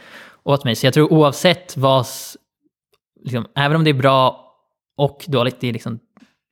åt 0.43 0.63
mig. 0.63 0.75
Så 0.75 0.85
jag 0.85 0.93
tror 0.93 1.13
oavsett 1.13 1.77
vad, 1.77 2.05
liksom, 3.23 3.47
även 3.55 3.75
om 3.75 3.83
det 3.83 3.89
är 3.89 3.93
bra 3.93 4.53
och 4.97 5.25
dåligt, 5.27 5.59
det 5.59 5.67
är 5.67 5.73
liksom 5.73 5.99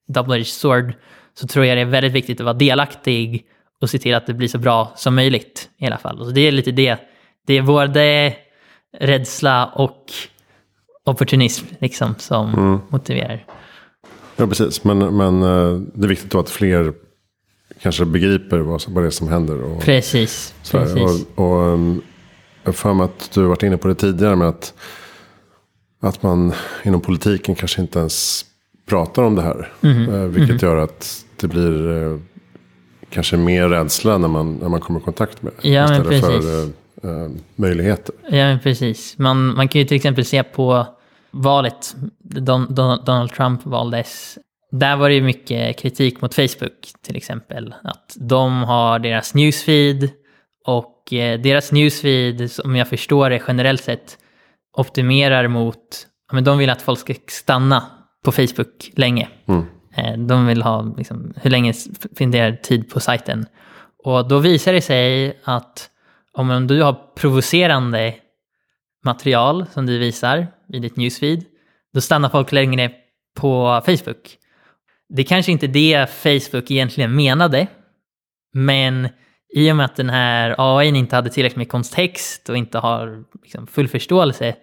double-edged 0.08 0.43
sword, 0.43 0.93
så 1.34 1.47
tror 1.47 1.65
jag 1.65 1.78
det 1.78 1.82
är 1.82 1.86
väldigt 1.86 2.13
viktigt 2.13 2.39
att 2.39 2.45
vara 2.45 2.54
delaktig 2.54 3.45
och 3.82 3.89
se 3.89 3.97
till 3.97 4.15
att 4.15 4.28
det 4.28 4.34
blir 4.34 4.47
så 4.47 4.58
bra 4.58 4.91
som 4.95 5.15
möjligt 5.15 5.69
i 5.78 5.86
alla 5.86 5.97
fall. 5.97 6.25
Så 6.25 6.32
det 6.32 6.41
är 6.41 6.51
lite 6.51 6.71
det. 6.71 6.97
Det 7.47 7.54
är 7.54 7.62
både 7.62 8.34
rädsla 8.99 9.65
och 9.65 10.04
opportunism 11.06 11.65
liksom 11.80 12.15
som 12.17 12.82
motiverar. 12.89 13.45
Ja, 14.36 14.47
precis. 14.47 14.84
Men, 14.84 15.17
men 15.17 15.43
eh, 15.43 15.80
det 15.93 16.06
är 16.06 16.10
viktigt 16.10 16.32
då 16.32 16.39
att 16.39 16.49
fler 16.49 16.93
kanske 17.86 18.06
begriper 18.06 18.58
vad, 18.58 18.82
vad 18.88 19.04
det 19.04 19.08
är 19.08 19.12
som 19.12 19.28
händer. 19.28 19.62
Och, 19.62 19.82
Precis, 19.82 20.54
så 20.62 20.78
här. 20.78 20.86
precis. 20.86 21.26
och, 21.36 21.45
och 21.45 21.74
um, 21.74 22.02
jag 22.63 22.76
för 22.76 22.93
mig 22.93 23.06
att 23.06 23.32
du 23.34 23.41
har 23.41 23.48
varit 23.48 23.63
inne 23.63 23.78
på 23.78 23.88
det 23.88 23.95
tidigare 23.95 24.36
med 24.36 24.48
att, 24.48 24.74
att 26.02 26.24
man 26.24 26.54
inom 26.84 27.02
politiken 27.02 27.56
kanske 27.56 27.82
inte 27.82 28.00
ens 28.00 28.45
pratar 28.86 29.24
om 29.24 29.36
det 29.36 29.41
här. 29.41 29.71
Eh, 29.84 30.24
vilket 30.24 30.62
gör 30.62 30.78
att 30.78 31.26
det 31.39 31.48
blir 31.48 32.04
eh, 32.04 32.19
kanske 33.10 33.38
mer 33.38 33.69
rädsla 33.69 34.17
när 34.17 34.28
man, 34.28 34.56
när 34.56 34.69
man 34.69 34.82
kommer 34.82 35.00
i 35.00 35.04
kontakt 35.04 35.41
med 35.41 35.54
det. 35.62 35.69
Ja, 35.69 35.84
istället 35.84 36.43
för 36.43 36.63
eh, 37.04 37.32
möjligheter. 37.56 38.15
Ja, 38.24 38.30
men 38.32 38.60
precis. 38.60 39.17
Man, 39.17 39.56
man 39.56 39.67
kan 39.67 39.82
ju 39.82 39.88
till 39.88 39.98
exempel 39.98 40.26
se 40.26 40.43
på 40.43 40.88
valet, 41.32 41.95
Don, 42.19 42.74
Don, 42.74 43.06
Donald 43.06 43.32
Trump 43.34 43.65
valdes. 43.65 44.38
Där 44.80 44.96
var 44.96 45.10
det 45.10 45.16
ju 45.16 45.22
mycket 45.22 45.80
kritik 45.80 46.22
mot 46.22 46.36
Facebook 46.36 46.88
till 47.02 47.16
exempel. 47.16 47.76
Att 47.84 48.16
de 48.20 48.64
har 48.64 49.00
deras 49.00 49.34
newsfeed 49.34 50.10
och 50.66 51.14
eh, 51.14 51.40
deras 51.40 51.72
newsfeed, 51.72 52.52
som 52.52 52.76
jag 52.76 52.88
förstår 52.88 53.30
det 53.30 53.42
generellt 53.48 53.84
sett, 53.84 54.18
optimerar 54.78 55.48
mot, 55.48 56.08
men 56.32 56.44
de 56.44 56.58
vill 56.58 56.70
att 56.70 56.82
folk 56.82 57.00
ska 57.00 57.14
stanna 57.28 57.84
på 58.26 58.32
Facebook 58.32 58.92
länge. 58.96 59.30
Eh, 59.98 60.18
De 60.18 60.48
vill 60.48 60.62
ha 60.62 60.94
liksom, 60.98 61.34
hur 61.42 61.50
länge 61.50 61.74
spenderar 61.74 62.52
tid 62.52 62.90
på 62.90 63.00
sajten. 63.00 63.46
Och 64.04 64.28
då 64.28 64.40
visar 64.40 64.74
det 64.74 64.82
sig 64.82 65.38
att 65.44 65.90
om 66.34 66.68
du 66.68 66.82
har 66.82 66.96
provocerande 67.16 68.16
material 69.06 69.66
som 69.74 69.86
du 69.86 69.98
visar 70.00 70.48
i 70.74 70.80
ditt 70.80 70.96
newsfeed, 70.98 71.44
då 71.94 72.02
stannar 72.02 72.30
folk 72.30 72.52
längre 72.52 72.92
på 73.40 73.82
Facebook. 73.86 74.38
Det 75.10 75.22
är 75.22 75.26
kanske 75.26 75.52
inte 75.52 75.68
det 75.68 76.10
Facebook 76.10 76.72
egentligen 76.72 77.15
menade, 77.15 77.68
men 78.54 79.10
i 79.56 79.72
och 79.72 79.76
med 79.76 79.86
att 79.86 79.96
den 79.96 80.10
här 80.10 80.56
AI 80.58 80.88
inte 80.88 81.15
hade 81.15 81.30
tillräckligt 81.30 81.58
med 81.58 81.70
kontext 81.70 82.50
och 82.50 82.58
inte 82.58 82.78
har 82.78 83.24
liksom 83.44 83.68
full 83.68 83.88
förståelse 83.88 84.56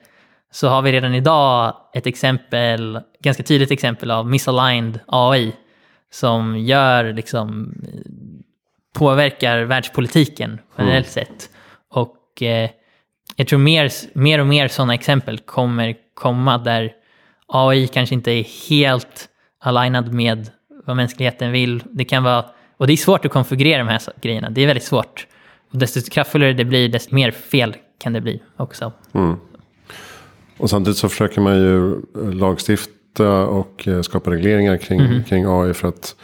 så 0.53 0.69
har 0.69 0.83
vi 0.83 0.93
redan 0.93 1.15
idag 1.15 1.77
ett 1.95 2.07
exempel, 2.07 3.01
ganska 3.23 3.43
tydligt 3.43 3.71
exempel 3.71 4.11
av 4.11 4.27
misaligned 4.27 5.01
AI 5.07 5.53
som 6.11 6.59
gör 6.59 7.13
liksom 7.13 7.75
påverkar 8.95 9.63
världspolitiken 9.63 10.59
generellt 10.79 11.09
sett. 11.09 11.51
Och 11.91 12.43
eh, 12.43 12.71
jag 13.37 13.49
tror 13.49 13.59
mer, 13.59 13.91
mer 14.19 14.39
och 14.39 14.47
mer 14.47 14.69
sådana 14.69 14.95
exempel 14.95 15.39
kommer 15.39 15.95
komma 16.15 16.59
där 16.59 16.93
AI 17.47 17.87
kanske 17.87 18.15
inte 18.15 18.31
är 18.31 18.71
helt 18.71 19.29
alignad 19.63 20.13
med 20.13 20.51
vad 20.87 20.97
mänskligheten 20.97 21.53
vill. 21.53 21.83
Det 21.91 22.05
kan 22.05 22.23
vara, 22.23 22.45
och 22.77 22.87
det 22.87 22.93
är 22.93 22.97
svårt 22.97 23.25
att 23.25 23.33
konfigurera 23.33 23.79
de 23.79 23.89
här 23.89 24.01
grejerna. 24.21 24.51
Det 24.51 24.61
är 24.63 24.67
väldigt 24.67 24.85
svårt. 24.85 25.27
Och 25.73 25.79
desto 25.79 26.11
kraftfullare 26.11 26.53
det 26.53 26.65
blir, 26.65 26.89
desto 26.89 27.15
mer 27.15 27.31
fel 27.31 27.77
kan 27.99 28.13
det 28.13 28.21
bli 28.21 28.43
också. 28.57 28.93
Och 30.59 30.71
samtidigt 30.71 30.97
så 30.99 31.09
försöker 31.09 31.41
man 31.41 31.55
ju 31.57 31.93
eh, 31.93 32.33
lagstifta 32.35 33.47
och 33.47 33.89
eh, 33.89 34.01
skapa 34.03 34.31
regleringar 34.31 34.77
kring, 34.77 35.03
Mhm. 35.03 35.25
kring 35.25 35.45
AI 35.49 35.75
för 35.75 35.89
att 35.89 36.17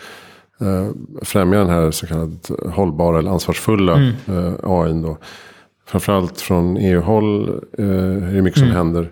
eh, 0.61 0.89
främja 1.23 1.59
den 1.59 1.69
här 1.69 1.91
så 1.91 2.07
kallad 2.07 2.39
hållbara 2.75 3.19
eller 3.19 3.31
ansvarsfulla 3.31 3.93
Mm. 3.97 4.13
eh, 4.27 4.55
AI. 4.63 5.03
Då. 5.03 5.19
Framförallt 5.87 6.41
från 6.41 6.77
EU-håll 6.77 7.49
eh, 7.79 7.85
är 8.29 8.33
det 8.35 8.43
mycket 8.43 8.61
Mm. 8.63 8.69
som 8.69 8.77
händer. 8.77 9.11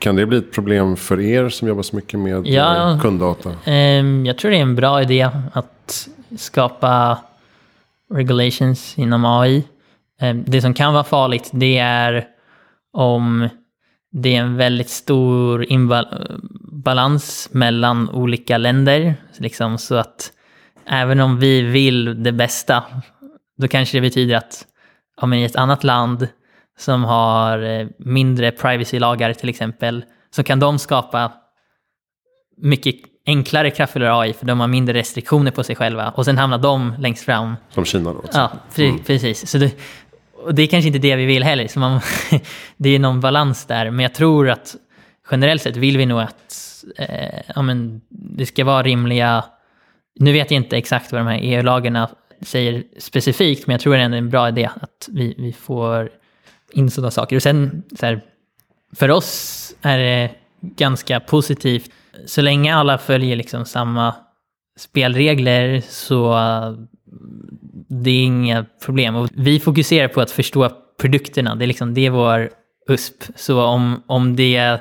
Kan 0.00 0.16
det 0.16 0.26
bli 0.26 0.38
ett 0.38 0.52
problem 0.52 0.96
för 0.96 1.20
er 1.20 1.48
som 1.48 1.68
jobbar 1.68 1.82
så 1.82 1.96
mycket 1.96 2.20
med 2.20 2.46
Ja. 2.46 2.92
eh, 2.92 3.00
kunddata? 3.00 3.52
Ehm, 3.64 4.26
jag 4.26 4.38
tror 4.38 4.50
det 4.50 4.56
är 4.56 4.62
en 4.62 4.74
bra 4.76 5.02
idé 5.02 5.30
att 5.52 6.08
skapa 6.38 7.18
regulations 8.14 8.98
inom 8.98 9.24
AI. 9.24 9.64
Eh, 10.20 10.34
Det 10.34 10.60
som 10.62 10.74
kan 10.74 10.92
vara 10.92 11.04
farligt 11.04 11.50
det 11.52 11.78
är 11.78 12.24
om 12.92 13.48
det 14.12 14.36
är 14.36 14.40
en 14.40 14.56
väldigt 14.56 14.90
stor 14.90 15.72
imbalans 15.72 17.48
mellan 17.52 18.10
olika 18.10 18.58
länder. 18.58 19.14
Liksom, 19.38 19.78
så 19.78 19.94
att 19.94 20.32
även 20.86 21.20
om 21.20 21.38
vi 21.38 21.62
vill 21.62 22.22
det 22.22 22.32
bästa, 22.32 22.84
då 23.58 23.68
kanske 23.68 23.96
det 23.96 24.00
betyder 24.02 24.36
att 24.36 24.66
ja, 25.20 25.26
men 25.26 25.38
i 25.38 25.44
ett 25.44 25.56
annat 25.56 25.84
land 25.84 26.28
som 26.80 27.04
har 27.04 27.62
eh, 27.62 27.86
mindre 27.98 28.50
privacy-lagar 28.50 29.32
till 29.32 29.48
exempel, 29.48 30.04
så 30.30 30.42
kan 30.42 30.60
de 30.60 30.78
skapa 30.78 31.32
mycket 32.56 32.94
enklare 33.26 33.70
kraftfullare 33.70 34.18
AI 34.18 34.32
för 34.32 34.46
de 34.46 34.60
har 34.60 34.68
mindre 34.68 34.94
restriktioner 34.94 35.50
på 35.50 35.64
sig 35.64 35.76
själva. 35.76 36.10
Och 36.10 36.24
sen 36.24 36.38
hamnar 36.38 36.58
de 36.58 36.94
längst 36.98 37.24
fram. 37.24 37.56
Som 37.70 37.84
Kina 37.84 38.12
då? 38.12 38.24
Ja, 38.32 38.50
pre- 38.74 39.04
precis. 39.06 39.50
Så 39.50 39.58
det, 39.58 39.74
och 40.44 40.54
det 40.54 40.62
är 40.62 40.66
kanske 40.66 40.86
inte 40.86 40.98
det 40.98 41.16
vi 41.16 41.26
vill 41.26 41.42
heller. 41.42 41.68
Så 41.68 41.78
man, 41.78 42.00
det 42.76 42.88
är 42.90 42.98
någon 42.98 43.20
balans 43.20 43.64
där. 43.64 43.90
Men 43.90 44.02
jag 44.02 44.14
tror 44.14 44.50
att 44.50 44.76
generellt 45.30 45.62
sett 45.62 45.76
vill 45.76 45.98
vi 45.98 46.06
nog 46.06 46.20
att 46.20 46.84
eh, 46.98 47.40
ja, 47.54 47.62
men 47.62 48.00
det 48.08 48.46
ska 48.46 48.64
vara 48.64 48.82
rimliga... 48.82 49.44
Nu 50.20 50.32
vet 50.32 50.50
jag 50.50 50.56
inte 50.56 50.76
exakt 50.76 51.12
vad 51.12 51.20
de 51.20 51.26
här 51.26 51.38
EU-lagarna 51.42 52.08
säger 52.42 52.84
specifikt, 52.98 53.66
men 53.66 53.74
jag 53.74 53.80
tror 53.80 53.96
ändå 53.96 54.14
det 54.14 54.16
är 54.16 54.22
en 54.22 54.30
bra 54.30 54.48
idé 54.48 54.70
att 54.80 55.08
vi, 55.08 55.34
vi 55.38 55.52
får 55.52 56.10
in 56.72 56.90
sådana 56.90 57.10
saker. 57.10 57.36
Och 57.36 57.42
sen, 57.42 57.82
så 57.98 58.06
här, 58.06 58.20
för 58.96 59.10
oss 59.10 59.74
är 59.82 59.98
det 59.98 60.30
ganska 60.60 61.20
positivt. 61.20 61.90
Så 62.26 62.42
länge 62.42 62.74
alla 62.74 62.98
följer 62.98 63.36
liksom 63.36 63.64
samma 63.64 64.14
spelregler 64.78 65.82
så 65.88 66.32
eh, 66.32 66.74
det 67.88 68.10
är 68.10 68.24
inga 68.24 68.66
problem. 68.84 69.16
Och 69.16 69.28
vi 69.32 69.60
fokuserar 69.60 70.08
på 70.08 70.20
att 70.20 70.30
förstå 70.30 70.70
produkterna. 71.00 71.54
Det 71.54 71.64
är, 71.64 71.66
liksom, 71.66 71.94
det 71.94 72.06
är 72.06 72.10
vår 72.10 72.50
USP. 72.88 73.22
Så 73.36 73.62
om, 73.62 74.02
om 74.06 74.36
det 74.36 74.80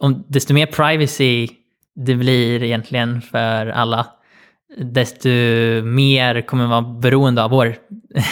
om 0.00 0.24
desto 0.28 0.54
mer 0.54 0.66
privacy 0.66 1.48
det 1.94 2.14
blir 2.14 2.62
egentligen 2.62 3.22
för 3.22 3.66
alla, 3.66 4.06
desto 4.78 5.28
mer 5.84 6.40
kommer 6.40 6.66
man 6.66 6.84
vara 6.84 6.94
beroende 7.00 7.44
av 7.44 7.50
vår 7.50 7.76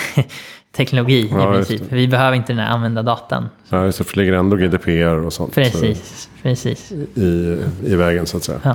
teknologi 0.77 1.29
Ja, 1.33 1.51
i 1.53 1.57
princip. 1.57 1.91
det. 1.91 1.97
Vi 1.97 2.09
behöver 2.09 2.37
inte 2.37 2.53
den 2.53 2.59
här 2.59 2.71
använda 2.75 3.03
datan. 3.03 3.49
Ja, 3.69 3.85
just 3.85 3.99
det, 3.99 4.05
för 4.05 4.15
det 4.15 4.21
ligger 4.21 4.33
ändå 4.33 4.57
GDPR 4.57 5.25
och 5.27 5.33
sånt 5.33 5.55
Precis, 5.55 6.29
precis. 6.43 6.93
i, 7.15 7.59
i 7.85 7.97
vägen 7.97 8.27
så 8.27 8.37
att 8.37 8.45
säga. 8.45 8.61
Ja. 8.65 8.75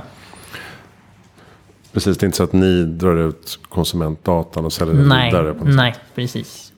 Precis, 1.92 2.18
det 2.18 2.24
är 2.24 2.26
inte 2.26 2.36
så 2.36 2.44
att 2.44 2.52
ni 2.52 2.84
drar 2.84 3.16
ut 3.28 3.58
konsumentdatan 3.68 4.64
och 4.64 4.72
säljer 4.72 4.94
Nej, 4.94 5.30
vidare. 5.30 5.54
På 5.54 5.64
något 5.64 5.74
nej, 5.74 5.94
precis. 6.14 6.48
sätt. 6.48 6.68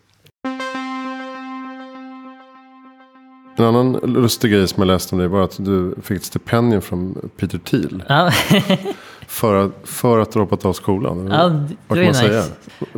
En 3.56 3.64
annan 3.64 3.92
lustig 3.92 4.50
grej 4.52 4.68
som 4.68 4.80
jag 4.80 4.86
läste 4.86 5.14
om 5.14 5.18
dig 5.18 5.28
var 5.28 5.44
att 5.44 5.56
du 5.64 5.94
fick 6.02 6.16
ett 6.16 6.24
stipendium 6.24 6.82
från 6.82 7.30
Peter 7.36 7.58
Thiel. 7.58 8.02
Ja, 8.08 8.30
För 9.26 9.64
att, 9.64 9.72
för 9.84 10.18
att 10.18 10.32
du 10.32 10.38
hoppat 10.38 10.64
av 10.64 10.72
skolan. 10.72 11.28
ja 11.32 11.48
det 11.48 11.76
Vad 11.88 11.98
kan 11.98 12.04
man 12.04 12.06
nice. 12.06 12.18
säga? 12.18 12.42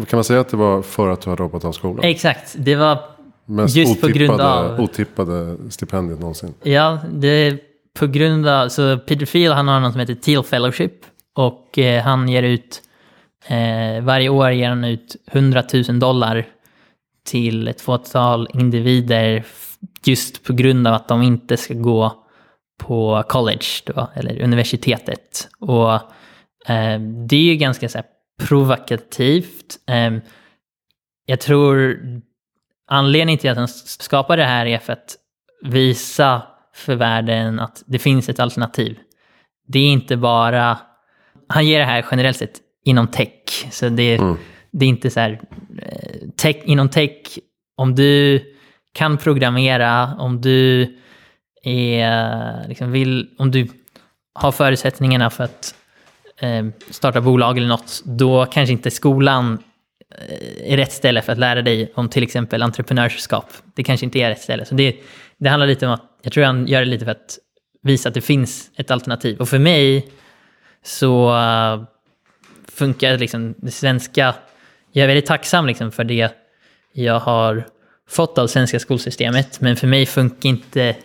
Kan 0.06 0.16
man 0.16 0.24
säga 0.24 0.40
att 0.40 0.48
det 0.48 0.56
var 0.56 0.82
för 0.82 1.08
att 1.08 1.20
du 1.20 1.30
hade 1.30 1.42
hoppat 1.42 1.64
av 1.64 1.72
skolan? 1.72 2.04
Exakt, 2.04 2.54
det 2.58 2.76
var 2.76 2.98
Mest 3.44 3.76
just 3.76 4.00
på 4.00 4.06
grund 4.06 4.30
otippade, 4.30 4.52
av- 4.52 4.80
otippade 4.80 5.56
stipendiet 5.70 6.20
någonsin. 6.20 6.54
Ja, 6.62 6.98
det 7.12 7.28
är 7.28 7.58
på 7.98 8.06
grund 8.06 8.46
av... 8.48 8.68
Så 8.68 8.98
Peter 8.98 9.26
Thiel 9.26 9.52
han 9.52 9.68
har 9.68 9.80
något 9.80 9.92
som 9.92 10.00
heter 10.00 10.14
Thiel 10.14 10.42
Fellowship. 10.42 10.92
Och 11.34 11.78
eh, 11.78 12.02
han 12.02 12.28
ger 12.28 12.42
ut... 12.42 12.82
Eh, 13.46 14.04
varje 14.04 14.28
år 14.28 14.50
ger 14.50 14.68
han 14.68 14.84
ut 14.84 15.16
100 15.32 15.62
000 15.88 15.98
dollar 15.98 16.46
till 17.26 17.68
ett 17.68 17.80
fåtal 17.80 18.48
individer 18.54 19.44
just 20.04 20.44
på 20.44 20.52
grund 20.52 20.86
av 20.86 20.94
att 20.94 21.08
de 21.08 21.22
inte 21.22 21.56
ska 21.56 21.74
gå 21.74 22.25
på 22.78 23.22
college 23.28 23.66
då, 23.86 24.10
eller 24.14 24.42
universitetet. 24.42 25.48
Och 25.58 25.92
eh, 26.70 27.00
det 27.28 27.36
är 27.36 27.42
ju 27.42 27.56
ganska 27.56 27.88
så 27.88 28.02
provokativt. 28.42 29.78
Eh, 29.90 30.12
jag 31.26 31.40
tror 31.40 31.98
anledningen 32.88 33.38
till 33.38 33.50
att 33.50 33.56
han 33.56 33.68
skapar 33.68 34.36
det 34.36 34.44
här 34.44 34.66
är 34.66 34.78
för 34.78 34.92
att 34.92 35.16
visa 35.62 36.42
för 36.74 36.94
världen 36.94 37.60
att 37.60 37.82
det 37.86 37.98
finns 37.98 38.28
ett 38.28 38.40
alternativ. 38.40 38.98
Det 39.68 39.78
är 39.78 39.92
inte 39.92 40.16
bara... 40.16 40.78
Han 41.48 41.66
ger 41.66 41.78
det 41.78 41.84
här 41.84 42.06
generellt 42.10 42.36
sett 42.36 42.60
inom 42.84 43.08
tech. 43.08 43.66
Så 43.70 43.88
det, 43.88 44.20
det 44.72 44.84
är 44.84 44.88
inte 44.88 45.10
så 45.10 45.20
här... 45.20 45.40
eh, 45.82 46.28
Tech, 46.36 46.56
inom 46.64 46.88
tech, 46.88 47.38
om 47.76 47.94
du 47.94 48.42
kan 48.92 49.16
programmera, 49.18 50.14
om 50.18 50.40
du 50.40 50.96
är, 51.66 52.68
liksom 52.68 52.92
vill, 52.92 53.28
om 53.38 53.50
du 53.50 53.68
har 54.34 54.52
förutsättningarna 54.52 55.30
för 55.30 55.44
att 55.44 55.74
eh, 56.40 56.66
starta 56.90 57.20
bolag 57.20 57.58
eller 57.58 57.68
något, 57.68 58.02
då 58.04 58.46
kanske 58.46 58.72
inte 58.72 58.90
skolan 58.90 59.58
eh, 60.28 60.72
är 60.72 60.76
rätt 60.76 60.92
ställe 60.92 61.22
för 61.22 61.32
att 61.32 61.38
lära 61.38 61.62
dig 61.62 61.92
om 61.94 62.08
till 62.08 62.22
exempel 62.22 62.62
entreprenörskap. 62.62 63.52
Det 63.74 63.84
kanske 63.84 64.06
inte 64.06 64.18
är 64.18 64.28
rätt 64.28 64.40
ställe. 64.40 64.64
Så 64.64 64.74
det, 64.74 64.96
det 65.38 65.48
handlar 65.48 65.66
lite 65.66 65.86
om 65.86 65.92
att, 65.92 66.02
jag 66.22 66.32
tror 66.32 66.44
han 66.44 66.66
gör 66.66 66.80
det 66.80 66.86
lite 66.86 67.04
för 67.04 67.12
att 67.12 67.38
visa 67.82 68.08
att 68.08 68.14
det 68.14 68.20
finns 68.20 68.70
ett 68.76 68.90
alternativ. 68.90 69.40
Och 69.40 69.48
för 69.48 69.58
mig 69.58 70.08
så 70.84 71.36
eh, 71.36 71.82
funkar 72.68 73.18
liksom 73.18 73.54
det 73.58 73.70
svenska, 73.70 74.34
jag 74.92 75.02
är 75.02 75.06
väldigt 75.06 75.26
tacksam 75.26 75.66
liksom 75.66 75.92
för 75.92 76.04
det 76.04 76.30
jag 76.92 77.20
har 77.20 77.64
fått 78.08 78.38
av 78.38 78.46
svenska 78.46 78.80
skolsystemet, 78.80 79.60
men 79.60 79.76
för 79.76 79.86
mig 79.86 80.06
funkar 80.06 80.48
inte 80.48 80.96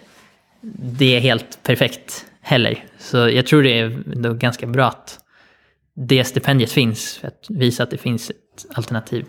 det 0.82 1.20
helt 1.20 1.64
perfekt 1.64 2.26
heller. 2.42 2.86
Så 3.00 3.18
jag 3.18 3.46
tror 3.48 3.64
det 3.64 3.80
är 3.80 4.34
ganska 4.34 4.68
bra 4.68 4.86
att 4.88 5.20
det 5.94 6.24
stipendiet 6.24 6.72
finns 6.72 7.18
för 7.18 7.28
att 7.28 7.46
visa 7.50 7.84
att 7.84 7.92
det 7.92 7.98
finns 7.98 8.30
ett 8.30 8.66
alternativ. 8.74 9.26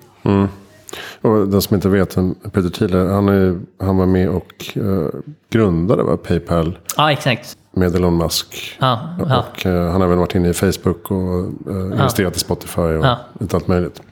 Och 1.21 1.49
den 1.49 1.63
som 1.63 1.75
inte 1.75 1.89
vet 1.89 2.15
Peter 2.53 2.69
Thiel 2.69 2.95
är, 2.95 3.07
han, 3.07 3.29
är, 3.29 3.61
han 3.81 3.97
var 3.97 4.07
med 4.07 4.29
och 4.29 4.65
uh, 4.77 5.09
grundade 5.51 6.03
va, 6.03 6.17
Paypal 6.17 6.79
Ja, 6.97 7.13
exakt. 7.13 7.57
med 7.73 7.95
Elon 7.95 8.17
Musk. 8.17 8.77
Ja, 8.81 9.17
ja. 9.29 9.39
Och 9.53 9.67
eh, 9.67 9.91
han 9.91 10.01
har 10.01 10.09
väl 10.09 10.19
varit 10.19 10.35
inne 10.35 10.49
i 10.49 10.55
Facebook 10.55 11.11
och 11.11 11.45
uh, 11.71 11.93
investerat 11.93 12.37
i 12.37 12.39
Spotify 12.41 12.81
och 12.81 13.07
Ja. 13.07 13.19
allt 13.53 13.67
möjligt. 13.69 14.03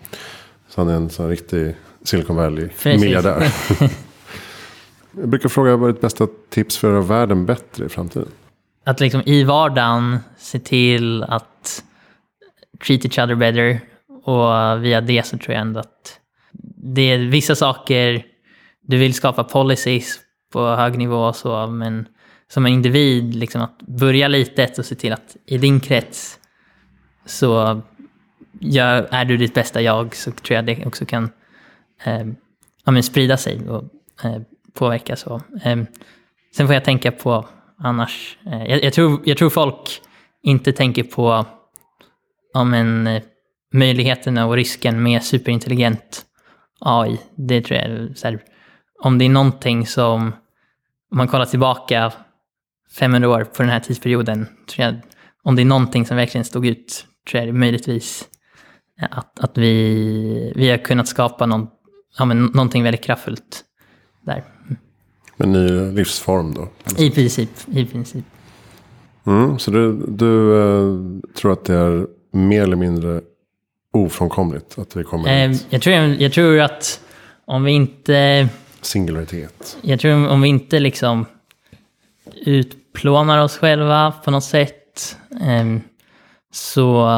Så 0.69 0.81
han 0.81 0.89
är 0.89 0.95
en 0.95 1.11
sån 1.11 1.29
riktig 1.29 1.77
Silicon. 2.05 2.37
Valley-miljardär. 2.37 3.53
Jag 5.11 5.29
brukar 5.29 5.49
fråga 5.49 5.77
vad 5.77 5.89
är 5.89 5.93
ditt 5.93 6.03
bästa 6.03 6.27
tips 6.49 6.79
för 6.79 6.89
att 6.89 6.93
göra 6.93 7.05
världen 7.05 7.47
bättre 7.47 7.87
i 7.87 7.89
framtiden? 7.89 8.29
Att 8.85 9.01
liksom 9.01 9.23
i 9.27 9.45
vardagen 9.45 10.19
se 10.39 10.59
till 10.59 11.23
att 11.23 11.85
treat 12.87 13.05
each 13.05 13.19
other 13.19 13.35
better. 13.35 13.81
Och 14.25 14.85
via 14.85 15.01
det 15.01 15.27
så 15.27 15.39
tror 15.39 15.55
jag 15.55 15.61
ändå 15.61 15.81
att 15.81 16.21
det 16.83 17.03
är 17.03 17.19
vissa 17.19 17.55
saker, 17.55 18.25
du 18.81 18.99
vill 18.99 19.15
skapa 19.15 19.45
policies 19.45 20.21
på 20.53 20.67
hög 20.67 20.99
nivå 20.99 21.17
och 21.17 21.37
så, 21.37 21.67
men 21.67 22.09
som 22.49 22.67
en 22.67 22.73
individ, 22.73 23.35
liksom 23.35 23.63
att 23.63 23.79
börja 23.83 24.29
litet 24.29 24.79
och 24.79 24.85
se 24.85 24.95
till 24.95 25.13
att 25.13 25.37
i 25.47 25.59
din 25.59 25.81
krets 25.81 26.39
så 27.27 27.81
gör, 28.61 29.09
är 29.11 29.25
du 29.25 29.37
ditt 29.37 29.55
bästa 29.55 29.83
jag, 29.83 30.17
så 30.17 30.31
tror 30.31 30.55
jag 30.55 30.67
det 30.67 30.87
också 30.87 31.07
kan 31.07 31.31
eh, 32.05 32.27
ja, 32.85 32.93
men 32.93 33.03
sprida 33.03 33.37
sig 33.37 33.69
och 33.69 33.85
eh, 34.25 34.43
påverka 34.75 35.17
så. 35.17 35.41
Eh, 35.65 35.79
sen 36.57 36.67
får 36.67 36.75
jag 36.75 36.85
tänka 36.85 37.13
på 37.13 37.49
annars. 37.79 38.39
Eh, 38.47 38.65
jag, 38.65 38.85
jag, 38.85 38.93
tror, 38.93 39.21
jag 39.25 39.39
tror 39.39 39.51
folk 39.51 40.03
inte 40.43 40.73
tänker 40.73 41.03
på 41.03 41.47
ja, 42.53 42.65
men, 42.65 43.07
eh, 43.07 43.23
möjligheterna 43.73 44.47
och 44.47 44.55
risken 44.55 45.03
med 45.03 45.25
superintelligent 45.25 46.25
AI. 46.81 47.21
Det 47.37 47.63
tror 47.63 47.79
jag 47.79 48.19
så 48.19 48.29
här, 48.29 48.41
om 49.03 49.19
det 49.19 49.25
är 49.25 49.29
någonting 49.29 49.87
som, 49.87 50.33
om 51.11 51.19
man 51.19 51.29
kollar 51.29 51.45
tillbaka 51.45 52.13
500 52.99 53.29
år 53.29 53.45
på 53.45 53.63
den 53.63 53.73
här 53.73 53.81
tidsperioden, 53.81 54.47
tror 54.69 54.87
jag, 54.87 55.01
om 55.43 55.57
det 55.57 55.63
är 55.63 55.67
någonting 55.67 56.07
som 56.07 56.17
verkligen 56.17 56.45
stod 56.45 56.67
ut, 56.67 57.07
tror 57.31 57.39
jag 57.39 57.49
det 57.49 57.53
möjligtvis 57.59 58.29
eh, 59.01 59.09
att, 59.11 59.41
att 59.41 59.59
vi, 59.59 60.53
vi 60.57 60.71
har 60.71 60.79
kunnat 60.79 61.09
skapa 61.09 61.47
någon, 61.47 61.69
ja, 62.19 62.25
men, 62.25 62.45
någonting 62.45 62.83
väldigt 62.83 63.05
kraftfullt 63.05 63.65
där. 64.23 64.45
En 65.43 65.53
ny 65.53 65.93
livsform 65.93 66.55
då? 66.55 66.69
I 66.99 67.11
princip, 67.11 67.51
i 67.73 67.87
princip. 67.87 68.25
Mm, 69.27 69.59
så 69.59 69.71
du, 69.71 69.93
du 70.09 70.59
eh, 70.61 70.97
tror 71.35 71.53
att 71.53 71.65
det 71.65 71.75
är 71.75 72.07
mer 72.33 72.63
eller 72.63 72.77
mindre 72.77 73.21
ofrånkomligt 73.93 74.79
att 74.79 74.97
vi 74.97 75.05
kommer 75.05 75.43
Eh, 75.45 75.51
dit? 75.51 75.67
jag, 75.71 75.83
tror, 75.83 75.95
jag 75.95 76.33
tror 76.33 76.61
att 76.61 77.01
om 77.45 77.65
vi 77.65 77.73
inte, 77.73 78.49
Singularitet. 78.81 79.79
jag 79.83 80.01
tror 80.01 80.29
om 80.29 80.41
vi 80.41 80.49
inte 80.49 80.81
liksom 80.81 81.27
utplånar 82.47 83.43
oss 83.43 83.57
själva 83.59 84.13
på 84.25 84.31
något 84.31 84.45
sätt, 84.45 85.17
eh, 85.41 85.77
så 86.53 87.09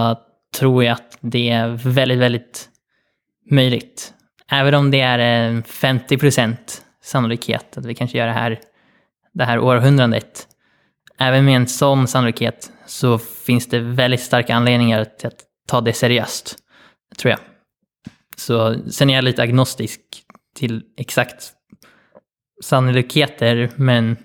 tror 0.59 0.85
jag 0.85 0.93
att 0.93 1.19
det 1.21 1.51
är 1.51 1.69
väldigt, 1.69 2.19
väldigt 2.19 2.69
möjligt. 3.51 4.13
Även 4.51 4.75
om 4.75 4.91
det 4.91 5.01
är 5.01 5.19
en 5.19 5.63
50 5.63 6.19
procent 6.19 6.83
sannolikhet 7.03 7.77
att 7.77 7.87
vi 7.87 7.95
kanske 7.95 8.19
gör 8.19 8.27
det 8.27 8.33
här, 8.33 8.61
det 9.33 9.45
här 9.45 9.59
århundradet. 9.59 10.47
Även 11.19 11.45
med 11.45 11.57
en 11.57 11.67
sån 11.67 12.09
sannolikhet 12.09 12.73
så 12.87 13.19
finns 13.19 13.67
det 13.67 13.79
väldigt 13.79 14.21
starka 14.21 14.55
anledningar 14.55 15.05
till 15.05 15.27
att 15.27 15.45
ta 15.69 15.81
det 15.81 15.93
seriöst, 15.93 16.57
tror 17.19 17.31
jag. 17.31 17.41
Så 18.37 18.91
sen 18.91 19.11
är 19.11 19.15
jag 19.15 19.25
lite 19.25 19.43
agnostisk 19.43 20.01
till 20.55 20.83
exakt 20.97 21.53
sannolikheter, 22.62 23.71
men 23.77 24.17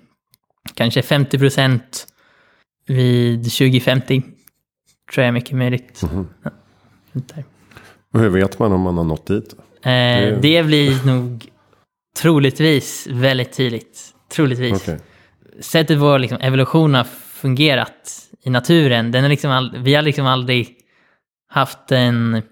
kanske 0.74 1.02
50 1.02 1.38
procent 1.38 2.06
vid 2.86 3.44
2050 3.44 4.22
tror 5.12 5.22
jag 5.22 5.28
är 5.28 5.32
mycket 5.32 5.56
möjligt. 5.56 6.02
Mhm. 6.02 6.28
Ja, 8.12 8.20
hur 8.20 8.28
vet 8.28 8.58
man 8.58 8.72
om 8.72 8.80
man 8.80 8.96
har 8.96 9.04
nått 9.04 9.26
dit? 9.26 9.54
Eh, 9.82 10.40
det 10.40 10.66
blir 10.66 11.06
nog 11.06 11.48
troligtvis 12.22 13.06
väldigt 13.10 13.52
tydligt. 13.52 14.14
Troligtvis. 14.32 14.82
Okej. 14.82 15.00
Sättet 15.60 15.98
vår 15.98 16.18
liksom, 16.18 16.38
evolution 16.40 16.94
har 16.94 17.04
fungerat 17.40 18.28
i 18.42 18.50
naturen, 18.50 19.12
den 19.12 19.24
är 19.24 19.28
liksom 19.28 19.50
all, 19.50 19.76
vi 19.78 19.94
har 19.94 20.02
liksom 20.02 20.26
aldrig 20.26 20.76
haft 21.48 21.92
en 21.92 22.42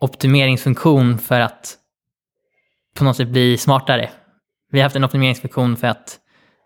optimeringsfunktion 0.00 1.18
för 1.18 1.40
att 1.40 1.76
på 2.96 3.04
något 3.04 3.16
sätt 3.16 3.28
bli 3.28 3.58
smartare. 3.58 4.10
Vi 4.70 4.78
har 4.78 4.82
haft 4.82 4.96
en 4.96 5.04
optimeringsfunktion 5.04 5.76
för 5.76 5.86
att 5.86 6.18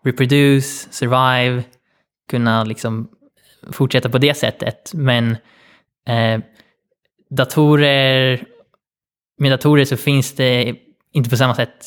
reproduce, 0.05 0.87
survive, 0.91 1.63
kunna 2.29 2.63
liksom 2.63 3.09
fortsätta 3.71 4.09
på 4.09 4.17
det 4.17 4.33
sättet. 4.33 4.91
Men 4.93 5.37
eh, 6.07 6.39
datorer, 7.29 8.43
med 9.37 9.51
datorer 9.51 9.85
så 9.85 9.97
finns 9.97 10.35
det 10.35 10.75
inte 11.13 11.29
på 11.29 11.37
samma 11.37 11.55
sätt 11.55 11.85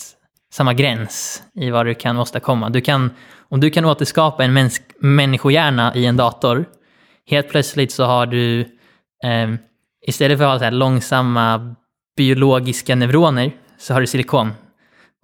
samma 0.53 0.75
gräns 0.75 1.43
i 1.55 1.71
vad 1.71 1.87
du 1.87 1.95
kan 1.95 2.19
åstadkomma. 2.19 2.71
Du 2.71 2.81
kan, 2.81 3.11
om 3.49 3.61
du 3.61 3.71
kan 3.71 3.85
återskapa 3.85 4.45
en 4.45 4.53
mäns 4.53 4.81
människohjärna 5.01 5.95
i 5.95 6.07
en 6.07 6.17
dator, 6.17 6.65
helt 7.31 7.49
plötsligt 7.49 7.93
så 7.93 8.05
har 8.05 8.27
du, 8.27 8.61
eh, 9.25 9.51
istället 10.07 10.39
för 10.39 10.45
att 10.45 10.51
ha 10.51 10.59
så 10.59 10.65
här 10.65 10.71
långsamma 10.71 11.75
biologiska 12.17 12.95
neuroner, 12.95 13.53
så 13.79 13.95
har 13.95 14.01
du 14.01 14.07
silikon. 14.07 14.53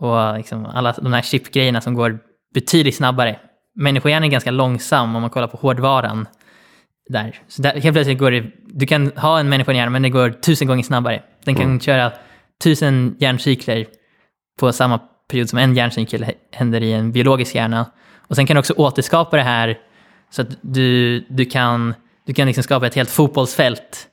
Och 0.00 0.36
liksom 0.36 0.66
alla 0.66 0.92
de 0.92 1.12
här 1.12 1.22
chipgrejerna 1.22 1.80
som 1.80 1.94
går 1.94 2.18
betydligt 2.54 2.96
snabbare. 2.96 3.38
Människohjärnan 3.74 4.24
är 4.24 4.28
ganska 4.28 4.50
långsam 4.50 5.16
om 5.16 5.20
man 5.22 5.30
kollar 5.30 5.48
på 5.48 5.56
hårdvaran. 5.56 6.26
Där. 7.10 7.38
Så 7.48 7.62
där, 7.62 7.80
helt 7.80 7.94
plötsligt 7.94 8.18
går 8.18 8.30
det, 8.30 8.44
du 8.66 8.86
kan 8.86 9.12
ha 9.16 9.40
en 9.40 9.48
människohjärna 9.48 9.90
men 9.90 10.02
det 10.02 10.10
går 10.10 10.30
tusen 10.30 10.68
gånger 10.68 10.82
snabbare. 10.82 11.22
Den 11.44 11.54
kan 11.54 11.80
köra 11.80 12.12
tusen 12.62 13.16
hjärncykler 13.18 13.86
på 14.60 14.72
samma 14.72 15.00
period 15.28 15.48
som 15.48 15.58
en 15.58 15.74
hjärncykel 15.74 16.24
hä- 16.24 16.34
händer 16.52 16.82
i 16.82 16.92
en 16.92 17.12
biologisk 17.12 17.54
hjärna. 17.54 17.86
Och 18.28 18.36
sen 18.36 18.46
kan 18.46 18.54
du 18.54 18.58
också 18.58 18.74
återskapa 18.76 19.36
det 19.36 19.42
här 19.42 19.78
så 20.30 20.42
att 20.42 20.48
du, 20.60 21.20
du 21.28 21.44
kan, 21.44 21.94
du 22.26 22.34
kan 22.34 22.46
liksom 22.46 22.64
skapa 22.64 22.86
ett 22.86 22.94
helt 22.94 23.10
fotbollsfält 23.10 24.08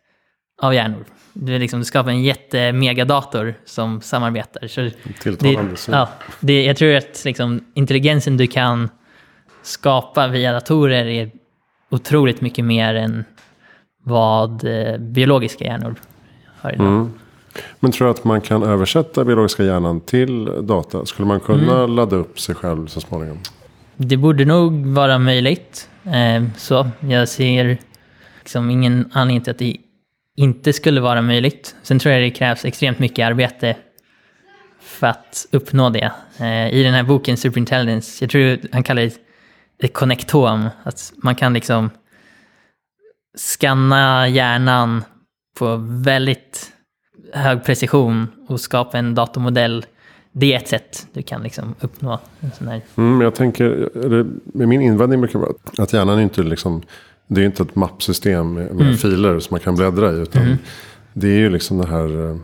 av 0.61 0.73
hjärnor. 0.73 1.05
Du, 1.33 1.59
liksom, 1.59 1.79
du 1.79 1.85
skapar 1.85 2.11
en 2.11 2.23
jättemegadator 2.23 3.55
som 3.65 4.01
samarbetar. 4.01 4.67
Så 4.67 4.89
Tilltalande 5.19 5.71
det, 5.87 5.91
ja, 5.91 6.09
det, 6.39 6.65
jag 6.65 6.77
tror 6.77 6.95
att 6.95 7.21
liksom, 7.25 7.65
intelligensen 7.73 8.37
du 8.37 8.47
kan 8.47 8.89
skapa 9.61 10.27
via 10.27 10.53
datorer 10.53 11.05
är 11.05 11.31
otroligt 11.89 12.41
mycket 12.41 12.65
mer 12.65 12.95
än 12.95 13.25
vad 14.03 14.63
eh, 14.63 14.97
biologiska 14.97 15.63
hjärnor 15.63 15.95
har 16.61 16.71
idag. 16.71 16.87
Mm. 16.87 17.13
Men 17.79 17.91
tror 17.91 18.07
du 18.07 18.11
att 18.11 18.23
man 18.23 18.41
kan 18.41 18.63
översätta 18.63 19.25
biologiska 19.25 19.63
hjärnan 19.63 20.01
till 20.01 20.45
data? 20.67 21.05
Skulle 21.05 21.27
man 21.27 21.39
kunna 21.39 21.77
Mm. 21.83 21.95
ladda 21.95 22.15
upp 22.15 22.39
sig 22.39 22.55
själv 22.55 22.87
så 22.87 23.01
småningom? 23.01 23.39
Det 23.97 24.17
borde 24.17 24.45
nog 24.45 24.85
vara 24.85 25.19
möjligt. 25.19 25.89
Eh, 26.03 26.43
så 26.57 26.87
jag 26.99 27.29
ser 27.29 27.77
liksom 28.39 28.69
ingen 28.69 29.09
anledning 29.13 29.43
till 29.43 29.51
att 29.51 29.57
det 29.59 29.77
inte 30.35 30.73
skulle 30.73 31.01
vara 31.01 31.21
möjligt. 31.21 31.75
Sen 31.83 31.99
tror 31.99 32.13
jag 32.13 32.23
det 32.23 32.29
krävs 32.31 32.65
extremt 32.65 32.99
mycket 32.99 33.25
arbete 33.27 33.75
för 34.81 35.07
att 35.07 35.47
uppnå 35.51 35.89
det. 35.89 36.11
Eh, 36.39 36.73
I 36.73 36.83
den 36.83 36.93
här 36.93 37.03
boken 37.03 37.37
Superintelligence, 37.37 38.23
jag 38.23 38.31
tror 38.31 38.57
han 38.71 38.83
kallar 38.83 39.01
det 39.01 39.19
ett 39.85 39.93
connectom. 39.93 40.69
Att 40.83 41.13
man 41.17 41.35
kan 41.35 41.53
liksom 41.53 41.89
skanna 43.37 44.27
hjärnan 44.27 45.03
på 45.59 45.75
väldigt 46.03 46.71
hög 47.35 47.63
precision 47.65 48.27
och 48.47 48.59
skapa 48.61 48.97
en 48.97 49.15
datormodell. 49.15 49.85
Det 50.31 50.53
är 50.53 50.57
ett 50.57 50.67
sätt 50.67 51.07
du 51.13 51.21
kan 51.21 51.43
liksom 51.43 51.75
uppnå 51.79 52.19
en 52.39 52.51
sån 52.51 52.67
här 52.67 52.81
Mm, 52.97 53.21
jag 53.21 53.35
tänker, 53.35 53.89
eller, 54.05 54.25
min 54.53 54.81
invändning 54.81 55.21
brukar 55.21 55.39
vara 55.39 55.51
att 55.77 55.93
hjärnan 55.93 56.17
är 56.19 56.23
inte 56.23 56.43
liksom, 56.43 56.81
det 57.27 57.41
är 57.41 57.45
inte 57.45 57.63
ett 57.63 57.75
mappsystem 57.75 58.53
med, 58.53 58.75
med 58.75 58.99
filer 58.99 59.39
som 59.39 59.53
man 59.53 59.59
kan 59.59 59.75
bläddra 59.75 60.11
i. 60.11 60.15
Utan 60.15 60.57
det 61.13 61.27
är 61.27 61.37
ju 61.37 61.49
liksom 61.49 61.77
det 61.77 61.87
här 61.87 62.29
eh, 62.29 62.37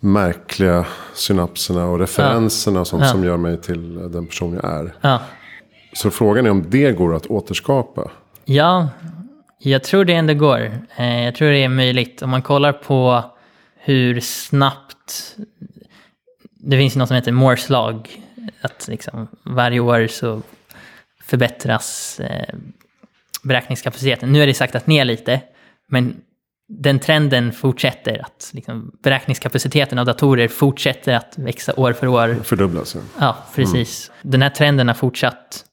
märkliga 0.00 0.86
synapserna 1.14 1.86
och 1.86 1.98
referenserna 1.98 2.84
som, 2.84 3.00
Ja. 3.00 3.06
som 3.06 3.24
gör 3.24 3.36
mig 3.36 3.60
till 3.60 3.94
den 4.12 4.26
person 4.26 4.54
jag 4.62 4.72
är. 4.72 4.94
Ja, 5.00 5.20
Så 5.92 6.10
frågan 6.10 6.46
är 6.46 6.50
om 6.50 6.64
det 6.68 6.92
går 6.92 7.14
att 7.14 7.26
återskapa. 7.26 8.10
ja 8.44 8.88
jag 9.60 9.84
tror 9.84 10.04
det 10.04 10.12
ändå 10.14 10.34
går. 10.34 10.60
Eh, 10.96 11.24
Jag 11.24 11.34
tror 11.34 11.48
det 11.50 11.64
är 11.64 11.68
möjligt. 11.68 12.22
Om 12.22 12.30
man 12.30 12.42
kollar 12.42 12.72
på 12.72 13.24
hur 13.88 14.20
snabbt... 14.20 15.36
Det 16.60 16.76
finns 16.76 16.96
ju 16.96 16.98
något 16.98 17.08
som 17.08 17.14
heter 17.14 17.32
Moores 17.32 17.68
lag. 17.68 18.22
Att 18.60 18.88
liksom 18.88 19.28
varje 19.42 19.80
år 19.80 20.06
så 20.06 20.42
förbättras 21.22 22.20
eh, 22.20 22.54
beräkningskapaciteten. 23.42 24.32
Nu 24.32 24.42
är 24.42 24.46
det 24.46 24.54
saktat 24.54 24.86
ner 24.86 25.04
lite, 25.04 25.40
men 25.86 26.16
den 26.68 26.98
trenden 26.98 27.52
fortsätter. 27.52 28.18
att 28.24 28.50
liksom, 28.54 28.92
Beräkningskapaciteten 29.02 29.98
av 29.98 30.06
datorer 30.06 30.48
fortsätter 30.48 31.14
att 31.14 31.38
växa 31.38 31.74
år 31.76 31.92
för 31.92 32.06
år. 32.06 32.40
Fördubblas. 32.44 32.94
ja. 32.94 33.00
Ja, 33.18 33.36
precis. 33.54 34.10
Den 34.22 34.42
här 34.42 34.50
trenden 34.50 34.88
har 34.88 34.94
fortsatt 34.94 35.64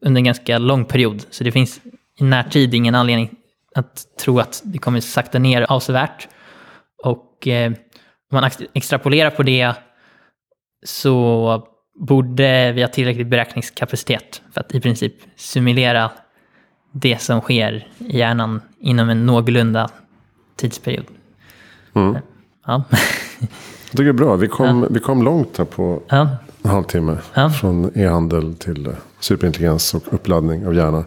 under 0.00 0.18
en 0.18 0.24
ganska 0.24 0.58
lång 0.58 0.84
period. 0.84 1.24
Så 1.30 1.44
det 1.44 1.52
finns 1.52 1.80
i 2.18 2.24
närtid 2.24 2.74
ingen 2.74 2.94
anledning 2.94 3.30
att 3.74 4.16
tro 4.18 4.38
att 4.38 4.60
det 4.64 4.78
kommer 4.78 5.00
sakta 5.00 5.38
ner 5.38 5.62
avsevärt. 5.62 6.28
Och 7.48 7.54
eh, 7.54 7.66
om 7.70 7.76
man 8.32 8.44
ex- 8.44 8.62
extrapolerar 8.74 9.30
på 9.30 9.42
det 9.42 9.74
så 10.86 11.62
borde 12.00 12.72
vi 12.72 12.82
ha 12.82 12.88
tillräcklig 12.88 13.28
beräkningskapacitet 13.28 14.42
för 14.52 14.60
att 14.60 14.74
i 14.74 14.80
princip 14.80 15.14
simulera 15.36 16.10
det 16.92 17.18
som 17.22 17.40
sker 17.40 17.86
i 17.98 18.18
hjärnan 18.18 18.60
inom 18.80 19.08
en 19.08 19.26
någorlunda 19.26 19.90
tidsperiod. 20.56 21.04
Mm. 21.94 22.16
Ja, 22.66 22.84
Jag 23.40 23.90
tycker 23.90 24.04
det 24.04 24.10
är 24.10 24.12
bra. 24.12 24.36
Vi 24.36 24.48
kom, 24.48 24.86
vi 24.90 25.00
kom 25.00 25.22
långt 25.22 25.58
här 25.58 25.64
på 25.64 26.02
ja, 26.08 26.28
en 26.62 26.70
halvtimme. 26.70 27.18
Ja. 27.34 27.50
Från 27.50 27.90
e-handel 27.98 28.54
till 28.54 28.88
superintelligens 29.20 29.94
och 29.94 30.02
uppladdning 30.14 30.66
av 30.66 30.74
hjärnan. 30.74 31.04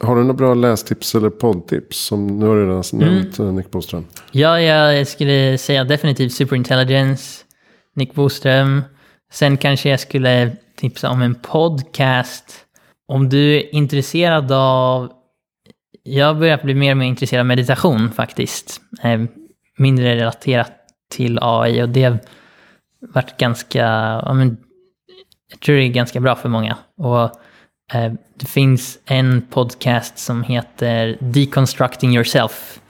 Har 0.00 0.16
du 0.16 0.20
några 0.22 0.34
bra 0.34 0.54
lästips 0.54 1.14
eller 1.14 1.30
poddtips? 1.30 1.96
Som 1.98 2.26
nu 2.26 2.46
har 2.46 2.56
du 2.56 2.62
redan 2.66 2.82
Mm. 2.92 3.14
nämnt 3.14 3.38
eh, 3.38 3.52
Nick 3.52 3.70
Boström. 3.70 4.06
Ja, 4.32 4.60
jag 4.60 5.06
skulle 5.06 5.58
säga 5.58 5.84
definitivt 5.84 6.32
Superintelligence, 6.32 7.44
Nick 7.94 8.14
Boström. 8.14 8.82
Sen 9.32 9.56
kanske 9.56 9.88
jag 9.90 10.00
skulle 10.00 10.56
tipsa 10.76 11.10
om 11.10 11.22
en 11.22 11.34
podcast. 11.34 12.44
Om 13.08 13.28
du 13.28 13.56
är 13.56 13.74
intresserad 13.74 14.52
av... 14.52 15.12
Jag 16.02 16.38
börjar 16.38 16.60
bli 16.64 16.74
mer 16.74 16.90
och 16.90 16.96
mer 16.96 17.06
intresserad 17.06 17.40
av 17.40 17.46
meditation 17.46 18.10
faktiskt. 18.10 18.80
Eh, 19.02 19.20
mindre 19.78 20.16
relaterat 20.16 20.72
till 21.10 21.38
AI 21.42 21.82
och 21.82 21.88
det 21.88 22.02
har 22.04 22.18
varit 23.00 23.36
ganska... 23.38 23.78
Ja, 24.24 24.32
men, 24.34 24.56
jag 25.50 25.60
tror 25.60 25.76
det 25.76 25.82
är 25.82 25.88
ganska 25.88 26.20
bra 26.20 26.34
för 26.36 26.48
många. 26.48 26.76
Och 26.96 27.30
det 28.36 28.46
finns 28.46 28.98
en 29.04 29.42
podcast 29.42 30.18
som 30.18 30.42
heter 30.42 31.18
Deconstructing 31.20 32.14
Yourself 32.14 32.80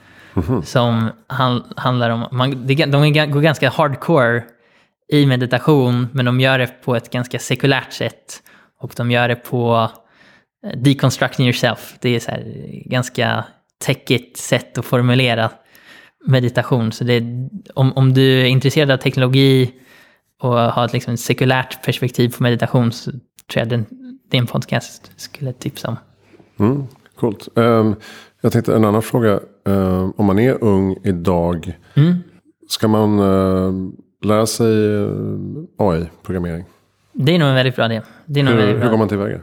som 0.63 1.09
han, 1.27 1.63
handlar 1.75 2.09
om, 2.09 2.27
man, 2.31 2.67
de 2.67 3.11
går 3.31 3.41
ganska 3.41 3.69
hardcore 3.69 4.43
i 5.13 5.25
meditation, 5.25 6.07
men 6.13 6.25
de 6.25 6.39
gör 6.39 6.59
det 6.59 6.67
på 6.67 6.95
ett 6.95 7.09
ganska 7.09 7.39
sekulärt 7.39 7.93
sätt. 7.93 8.43
Och 8.79 8.93
de 8.97 9.11
gör 9.11 9.27
det 9.27 9.35
på 9.35 9.91
eh, 10.65 10.79
deconstructing 10.79 11.45
yourself. 11.45 11.95
Det 11.99 12.15
är 12.15 12.19
så 12.19 12.31
här 12.31 12.43
ganska 12.89 13.45
techigt 13.85 14.37
sätt 14.37 14.77
att 14.77 14.85
formulera 14.85 15.51
meditation. 16.25 16.91
Så 16.91 17.03
det 17.03 17.23
om, 17.73 17.93
om 17.93 18.13
du 18.13 18.41
är 18.41 18.45
intresserad 18.45 18.91
av 18.91 18.97
teknologi 18.97 19.71
och 20.41 20.53
har 20.53 20.85
ett 20.85 20.93
liksom 20.93 21.17
sekulärt 21.17 21.85
perspektiv 21.85 22.29
på 22.37 22.43
meditation 22.43 22.91
så 22.91 23.11
tror 23.11 23.21
jag 23.53 23.69
den, 23.69 23.85
en 24.29 24.47
podcast 24.47 25.11
skulle 25.15 25.53
tipsa 25.53 25.87
om. 25.87 25.97
Mm. 26.59 26.87
Coolt. 27.15 27.47
Um, 27.55 27.95
jag 28.41 28.51
tänkte 28.51 28.75
en 28.75 28.85
annan 28.85 29.01
fråga. 29.01 29.39
Um, 29.65 30.13
om 30.17 30.25
man 30.25 30.39
är 30.39 30.63
ung 30.63 30.97
idag. 31.03 31.77
Mm. 31.93 32.15
Ska 32.69 32.87
man 32.87 33.19
uh, 33.19 33.89
lära 34.23 34.45
sig 34.45 34.75
uh, 34.75 35.65
AI-programmering? 35.77 36.65
Det 37.13 37.35
är 37.35 37.39
nog 37.39 37.49
en 37.49 37.55
väldigt 37.55 37.75
bra 37.75 37.85
idé. 37.85 38.01
Det 38.25 38.39
är 38.39 38.43
nog 38.43 38.53
Hur, 38.53 38.59
väldigt 38.59 38.75
hur 38.75 38.81
bra. 38.81 38.89
går 38.89 38.97
man 38.97 39.09
tillväga? 39.09 39.39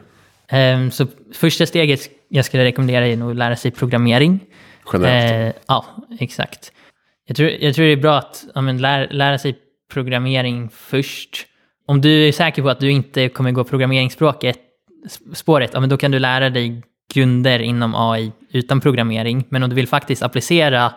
Ehm, 0.49 0.91
så 0.91 1.07
första 1.33 1.67
steget 1.67 2.01
jag 2.29 2.45
skulle 2.45 2.65
rekommendera 2.65 3.07
är 3.07 3.17
nog 3.17 3.31
att 3.31 3.37
lära 3.37 3.57
sig 3.57 3.71
programmering. 3.71 4.41
Generellt? 4.93 5.57
Eh, 5.57 5.63
ja, 5.67 5.87
exakt. 6.21 6.73
Jag 7.27 7.37
tror, 7.37 7.51
jag 7.61 7.75
tror 7.75 7.87
det 7.87 7.93
är 7.93 7.97
bra 7.97 8.19
att 8.19 8.45
ja, 8.55 8.61
men 8.61 8.79
lär, 8.79 9.09
lära 9.11 9.39
sig 9.39 9.59
programmering 9.93 10.71
först. 10.73 11.47
Om 11.87 12.01
du 12.01 12.29
är 12.29 12.33
säker 12.33 12.63
på 12.63 12.69
att 12.69 12.81
du 12.81 12.91
inte 12.91 13.29
kommer 13.29 13.53
gå 13.53 13.65
programmeringsspråket, 13.65 14.59
spåret, 15.35 15.71
ja, 15.73 15.81
men 15.81 15.89
då 15.89 15.97
kan 15.97 16.11
du 16.11 16.19
lära 16.19 16.51
dig 16.51 16.83
grunder 17.15 17.59
inom 17.59 17.95
AI 17.95 18.33
utan 18.51 18.81
programmering. 18.81 19.47
Men 19.49 19.63
om 19.63 19.71
du 19.71 19.77
vill 19.77 19.89
faktiskt 19.89 20.23
applicera 20.23 20.93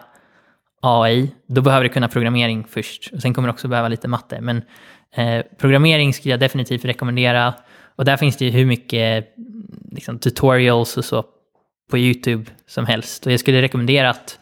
AI, 0.82 1.32
då 1.48 1.62
behöver 1.62 1.84
du 1.84 1.90
kunna 1.90 2.08
programmering 2.08 2.66
först. 2.70 3.10
Och 3.14 3.22
sen 3.22 3.34
kommer 3.34 3.48
du 3.48 3.54
också 3.54 3.68
behöva 3.68 3.88
lite 3.88 4.08
matte. 4.08 4.42
Men 4.42 4.62
eh, 5.16 5.46
programmering 5.58 6.14
skulle 6.14 6.34
jag 6.34 6.40
definitivt 6.40 6.86
rekommendera. 6.86 7.54
Och 7.96 8.06
där 8.06 8.18
finns 8.18 8.38
det 8.38 8.46
ju 8.46 8.52
hur 8.52 8.66
mycket 8.66 9.28
liksom, 9.92 10.20
tutorials 10.20 10.98
och 10.98 11.06
så 11.06 11.26
på 11.90 11.98
YouTube 11.98 12.46
som 12.68 12.86
helst. 12.86 13.26
Och 13.26 13.32
jag 13.32 13.40
skulle 13.40 13.62
rekommendera 13.62 14.10
att 14.10 14.40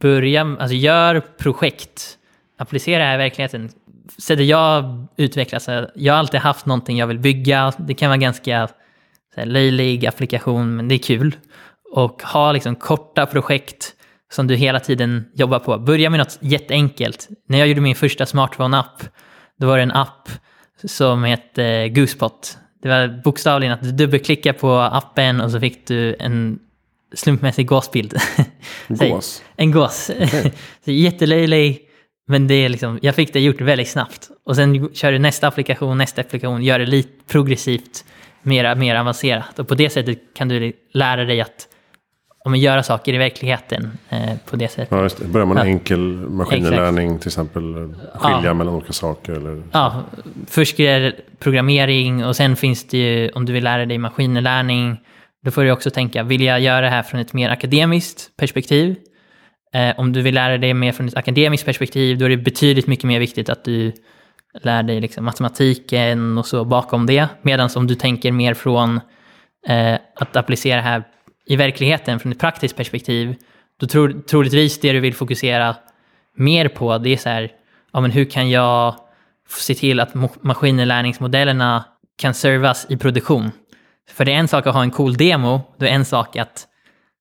börja, 0.00 0.56
alltså 0.60 0.74
gör 0.74 1.20
projekt, 1.20 2.18
applicera 2.58 2.98
det 2.98 3.04
här 3.04 3.14
i 3.14 3.18
verkligheten. 3.18 3.70
Sättet 4.18 4.46
jag 4.46 5.06
utvecklas, 5.16 5.68
jag 5.94 6.12
har 6.12 6.18
alltid 6.18 6.40
haft 6.40 6.66
någonting 6.66 6.98
jag 6.98 7.06
vill 7.06 7.18
bygga. 7.18 7.72
Det 7.78 7.94
kan 7.94 8.08
vara 8.08 8.18
ganska 8.18 8.68
här, 9.40 9.46
löjlig 9.46 10.06
applikation, 10.06 10.76
men 10.76 10.88
det 10.88 10.94
är 10.94 10.98
kul. 10.98 11.36
Och 11.92 12.22
ha 12.22 12.52
liksom 12.52 12.76
korta 12.76 13.26
projekt 13.26 13.92
som 14.32 14.46
du 14.46 14.56
hela 14.56 14.80
tiden 14.80 15.24
jobbar 15.34 15.58
på. 15.58 15.78
Börja 15.78 16.10
med 16.10 16.18
något 16.18 16.38
jätteenkelt. 16.40 17.28
När 17.48 17.58
jag 17.58 17.68
gjorde 17.68 17.80
min 17.80 17.94
första 17.94 18.24
smartphone-app, 18.24 19.08
då 19.58 19.66
var 19.66 19.76
det 19.76 19.82
en 19.82 19.92
app 19.92 20.28
som 20.84 21.24
hette 21.24 21.88
Goosepot. 21.88 22.58
Det 22.82 22.88
var 22.88 23.22
bokstavligen 23.24 23.74
att 23.74 23.82
du 23.82 23.92
dubbelklickar 23.92 24.52
på 24.52 24.72
appen 24.72 25.40
och 25.40 25.50
så 25.50 25.60
fick 25.60 25.86
du 25.86 26.16
en 26.18 26.58
slumpmässig 27.14 27.66
gåsbild. 27.66 28.14
Gås? 28.88 29.42
En 29.56 29.70
gås. 29.70 30.10
Så 30.84 30.90
Jättelöjlig, 30.90 31.80
men 32.28 32.46
det 32.46 32.54
är 32.54 32.68
liksom, 32.68 32.98
jag 33.02 33.14
fick 33.14 33.32
det 33.32 33.40
gjort 33.40 33.60
väldigt 33.60 33.88
snabbt. 33.88 34.30
Och 34.44 34.56
sen 34.56 34.94
kör 34.94 35.12
du 35.12 35.18
nästa 35.18 35.48
applikation, 35.48 35.98
nästa 35.98 36.20
applikation, 36.20 36.62
gör 36.62 36.78
det 36.78 36.86
lite 36.86 37.24
progressivt, 37.28 38.04
mer, 38.46 38.74
mer 38.74 38.96
avancerat. 38.96 39.58
Och 39.58 39.68
på 39.68 39.74
det 39.74 39.90
sättet 39.90 40.18
kan 40.34 40.48
du 40.48 40.72
lära 40.92 41.24
dig 41.24 41.40
att 41.40 41.68
om 42.44 42.52
man 42.52 42.60
göra 42.60 42.82
saker 42.82 43.12
i 43.14 43.18
verkligheten 43.18 43.98
eh, 44.08 44.18
på 44.50 44.56
det 44.56 44.68
sättet. 44.68 44.88
Ja, 44.90 45.02
just 45.02 45.18
det. 45.18 45.24
Börjar 45.28 45.46
man 45.46 45.56
Ja. 45.56 45.64
enkel 45.64 45.98
maskininlärning 46.30 47.18
till 47.18 47.28
exempel. 47.28 47.62
Skilja 48.14 48.40
Ja. 48.44 48.54
mellan 48.54 48.74
olika 48.74 48.92
saker. 48.92 49.32
Eller, 49.32 49.62
Ja, 49.72 50.02
först 50.46 50.80
är 50.80 51.00
det 51.00 51.12
programmering 51.38 52.24
och 52.24 52.36
sen 52.36 52.56
finns 52.56 52.84
det 52.88 52.98
ju, 52.98 53.28
om 53.30 53.44
du 53.46 53.52
vill 53.52 53.64
lära 53.64 53.86
dig 53.86 53.98
maskininlärning, 53.98 54.96
då 55.44 55.50
får 55.50 55.64
du 55.64 55.70
också 55.70 55.90
tänka, 55.90 56.22
vill 56.22 56.42
jag 56.42 56.60
göra 56.60 56.80
det 56.80 56.88
här 56.90 57.02
från 57.02 57.20
ett 57.20 57.32
mer 57.32 57.50
akademiskt 57.50 58.36
perspektiv? 58.36 58.96
Eh, 59.74 59.94
om 60.00 60.12
du 60.12 60.22
vill 60.22 60.34
lära 60.34 60.58
dig 60.58 60.74
mer 60.74 60.92
från 60.92 61.08
ett 61.08 61.16
akademiskt 61.16 61.66
perspektiv, 61.66 62.18
då 62.18 62.24
är 62.24 62.28
det 62.28 62.36
betydligt 62.36 62.86
mycket 62.86 63.04
mer 63.04 63.20
viktigt 63.20 63.48
att 63.48 63.64
du 63.64 63.92
lär 64.62 64.82
dig 64.82 65.00
liksom 65.00 65.24
matematiken 65.24 66.38
och 66.38 66.46
så 66.46 66.64
bakom 66.64 67.06
det. 67.06 67.28
Medan 67.42 67.70
om 67.76 67.86
du 67.86 67.94
tänker 67.94 68.32
mer 68.32 68.54
från 68.54 69.00
eh, 69.66 69.94
att 70.14 70.36
applicera 70.36 70.80
här 70.80 71.04
i 71.46 71.56
verkligheten 71.56 72.20
från 72.20 72.32
ett 72.32 72.38
praktiskt 72.38 72.76
perspektiv, 72.76 73.34
då 73.80 73.86
tror, 73.86 74.22
troligtvis 74.30 74.80
det 74.80 74.92
du 74.92 75.00
vill 75.00 75.14
fokusera 75.14 75.76
mer 76.36 76.68
på, 76.68 76.98
det 76.98 77.12
är 77.12 77.16
så 77.16 77.28
här, 77.28 77.50
ja 77.92 78.00
men 78.00 78.10
hur 78.10 78.24
kan 78.24 78.50
jag 78.50 78.94
se 79.48 79.74
till 79.74 80.00
att 80.00 80.12
mo- 80.12 80.38
maskininlärningsmodellerna 80.40 81.84
kan 82.18 82.34
servas 82.34 82.86
i 82.88 82.96
produktion? 82.96 83.50
För 84.10 84.24
det 84.24 84.32
är 84.32 84.36
en 84.36 84.48
sak 84.48 84.66
att 84.66 84.74
ha 84.74 84.82
en 84.82 84.90
cool 84.90 85.16
demo, 85.16 85.60
det 85.76 85.88
är 85.88 85.92
en 85.92 86.04
sak 86.04 86.36
att 86.36 86.66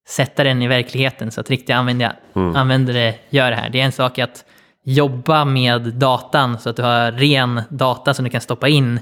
sätta 0.08 0.44
den 0.44 0.62
i 0.62 0.68
verkligheten 0.68 1.32
så 1.32 1.42
att 1.42 1.50
riktiga 1.50 1.76
användare, 1.76 2.16
användare 2.34 3.16
gör 3.30 3.52
det 3.52 3.58
här. 3.58 3.70
Det 3.70 3.82
är 3.82 3.86
en 3.86 3.92
sak 3.92 4.20
att 4.20 4.46
jobba 4.86 5.46
med 5.46 5.82
datan 5.82 6.60
så 6.60 6.70
att 6.70 6.76
du 6.76 6.84
har 6.84 7.12
ren 7.12 7.62
data 7.70 8.14
som 8.14 8.26
du 8.26 8.32
kan 8.32 8.42
stoppa 8.42 8.68
in 8.68 9.00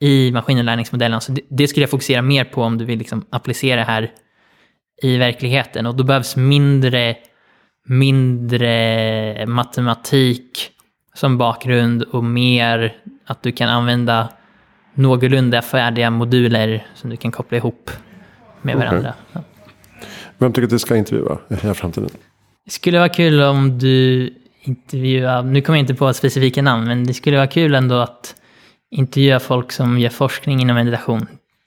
i 0.00 0.32
maskininlärningsmodellerna. 0.32 1.20
Så 1.20 1.36
det, 1.48 1.68
skulle 1.68 1.82
jag 1.82 1.90
fokusera 1.90 2.22
mer 2.22 2.44
på 2.44 2.62
om 2.62 2.78
du 2.78 2.84
vill 2.84 2.98
liksom 2.98 3.24
applicera 3.30 3.76
det 3.76 3.86
här 3.86 4.10
i 5.02 5.16
verkligheten. 5.16 5.86
Och 5.86 5.94
då 5.94 6.04
behövs 6.04 6.36
mindre, 6.36 7.16
mindre 7.86 9.46
matematik 9.46 10.70
som 11.14 11.38
bakgrund 11.38 12.02
och 12.02 12.24
mer 12.24 12.96
att 13.26 13.42
du 13.42 13.52
kan 13.52 13.68
använda 13.68 14.28
någorlunda 14.94 15.62
färdiga 15.62 16.10
moduler 16.10 16.86
som 16.94 17.10
du 17.10 17.16
kan 17.16 17.32
koppla 17.32 17.58
ihop 17.58 17.90
med 18.62 18.76
varandra. 18.76 19.14
Ja. 19.32 19.40
Vem 20.38 20.52
tycker 20.52 20.68
du 20.68 20.78
ska 20.78 20.96
intervjua 20.96 21.38
i 21.48 21.74
framtiden? 21.74 22.10
Det 22.64 22.70
skulle 22.70 22.98
vara 22.98 23.08
kul 23.08 23.42
om 23.42 23.78
du 23.78 24.30
intervjuar, 24.68 25.42
nu 25.42 25.60
kommer 25.60 25.78
jag 25.78 25.82
inte 25.82 25.94
på 25.94 26.14
specifika 26.14 26.62
namn, 26.62 26.86
men 26.86 27.06
det 27.06 27.14
skulle 27.14 27.36
vara 27.36 27.46
kul 27.46 27.74
ändå 27.74 27.94
att 27.94 28.34
intervjua 28.90 29.40
folk 29.40 29.72
som 29.72 29.98
gör 29.98 30.10
forskning 30.10 30.60
inom 30.60 30.76
meditation. 30.76 31.26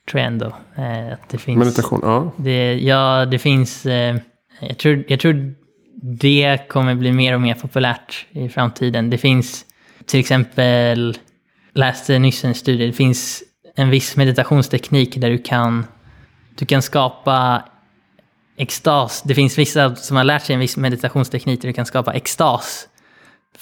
Tror 0.09 0.19
jag 0.19 0.27
ändå. 0.27 0.45
Eh, 0.75 1.13
att 1.13 1.29
det 1.29 1.37
finns, 1.37 1.57
Meditation, 1.57 1.99
ja. 2.03 2.31
Det, 2.37 2.73
ja, 2.73 3.25
det 3.25 3.39
finns, 3.39 3.85
eh, 3.85 4.15
jag, 4.59 4.77
tror, 4.77 5.03
jag 5.07 5.19
tror 5.19 5.53
det 6.01 6.69
kommer 6.69 6.95
bli 6.95 7.11
mer 7.11 7.35
och 7.35 7.41
mer 7.41 7.55
populärt 7.55 8.25
i 8.31 8.49
framtiden. 8.49 9.09
Det 9.09 9.17
finns 9.17 9.65
till 10.05 10.19
exempel, 10.19 11.17
läste 11.73 12.19
nyss 12.19 12.45
en 12.45 12.55
studie, 12.55 12.87
det 12.87 12.93
finns 12.93 13.43
en 13.75 13.89
viss 13.89 14.15
meditationsteknik 14.15 15.15
där 15.15 15.29
du 15.29 15.37
kan, 15.37 15.85
du 16.55 16.65
kan 16.65 16.81
skapa 16.81 17.63
extas. 18.57 19.21
Det 19.21 19.35
finns 19.35 19.57
vissa 19.57 19.95
som 19.95 20.17
har 20.17 20.23
lärt 20.23 20.45
sig 20.45 20.53
en 20.53 20.59
viss 20.59 20.77
meditationsteknik 20.77 21.61
där 21.61 21.67
du 21.67 21.73
kan 21.73 21.85
skapa 21.85 22.13
extas 22.13 22.87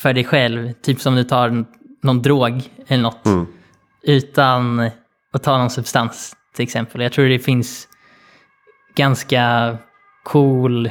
för 0.02 0.14
dig 0.14 0.24
själv. 0.24 0.74
Typ 0.74 1.02
som 1.02 1.16
du 1.16 1.24
tar 1.24 1.66
någon 2.04 2.22
drog 2.22 2.62
eller 2.88 3.04
något. 3.04 3.48
Utan 4.04 4.90
att 5.34 5.44
ta 5.44 5.58
någon 5.58 5.70
substans 5.70 6.36
till 6.56 6.64
exempel. 6.64 7.02
Jag 7.02 7.12
tror 7.12 7.26
det 7.26 7.40
finns 7.40 7.88
ganska 8.96 9.78
cool, 10.24 10.90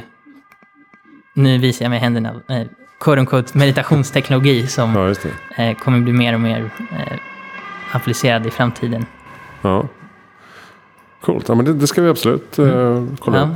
nu 1.35 1.57
visar 1.57 1.85
jag 1.85 1.89
med 1.89 1.99
händerna, 1.99 2.29
eh, 2.49 2.67
quote 2.99 3.19
unquote 3.19 3.57
meditationsteknologi 3.57 4.67
som 4.67 4.95
Ja, 4.95 5.63
eh, 5.63 5.77
kommer 5.77 5.99
bli 5.99 6.13
mer 6.13 6.33
och 6.33 6.39
mer 6.39 6.71
eh, 6.91 7.17
applicerad 7.91 8.45
i 8.47 8.51
framtiden. 8.51 9.05
Ja. 9.61 9.87
Coolt, 11.21 11.47
ja, 11.49 11.55
men 11.55 11.65
det, 11.65 11.73
det 11.73 11.87
ska 11.87 12.01
vi 12.01 12.09
absolut 12.09 12.59
eh, 12.59 13.05
kolla 13.19 13.37
Ja. 13.37 13.43
upp. 13.43 13.49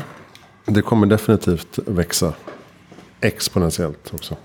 Det 0.65 0.81
kommer 0.81 1.07
definitivt 1.07 1.79
växa 1.87 2.33
exponentiellt 3.21 4.11
också. 4.13 4.35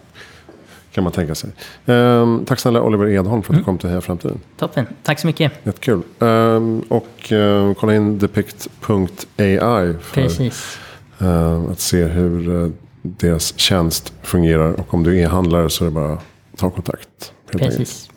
Kan 0.93 1.05
man 1.05 1.13
tänka 1.13 1.35
sig. 1.35 1.51
Ehm, 1.87 2.45
tack 2.47 2.61
snälla 2.61 2.83
Oliver 2.83 3.09
Edholm 3.09 3.43
för 3.43 3.53
att 3.53 3.59
du 3.59 3.65
kom 3.65 3.79
till 3.79 3.89
Heja 3.89 4.01
Framtiden. 4.01 4.41
Toppen, 4.59 4.87
tack 5.03 5.21
så 5.21 5.27
mycket. 5.27 5.53
Jättekul. 5.65 6.03
Ehm, 6.21 6.81
och 6.89 7.33
eh, 7.33 7.75
kolla 7.75 7.95
in 7.95 8.19
depict.ai 8.19 9.95
för 10.01 10.15
Precis. 10.15 10.79
eh, 11.19 11.61
att 11.71 11.81
se 11.81 12.05
hur 12.05 12.63
eh, 12.65 12.71
deras 13.03 13.59
tjänst 13.59 14.13
fungerar. 14.23 14.73
Och 14.81 14.95
om 14.95 15.03
du 15.05 15.21
är 15.21 15.29
handlare 15.29 15.71
så 15.71 15.85
är 15.85 15.87
det 15.89 15.95
bara 15.95 16.13
att 16.13 16.23
ta 16.57 16.71
kontakt. 16.71 17.33
Precis. 17.53 18.11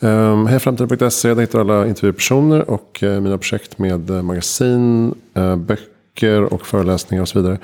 Um, 0.00 0.46
Hejaframtiden.se, 0.46 1.34
där 1.34 1.40
hittar 1.40 1.64
du 1.64 1.72
alla 1.74 1.86
intervjupersoner 1.86 2.70
och 2.70 3.02
eh, 3.02 3.20
mina 3.20 3.38
projekt 3.38 3.78
med 3.78 4.10
eh, 4.10 4.22
magasin, 4.22 5.14
böcker 5.58 6.42
och 6.42 6.66
föreläsningar 6.66 7.22
och 7.22 7.28
så 7.28 7.38
vidare. 7.40 7.58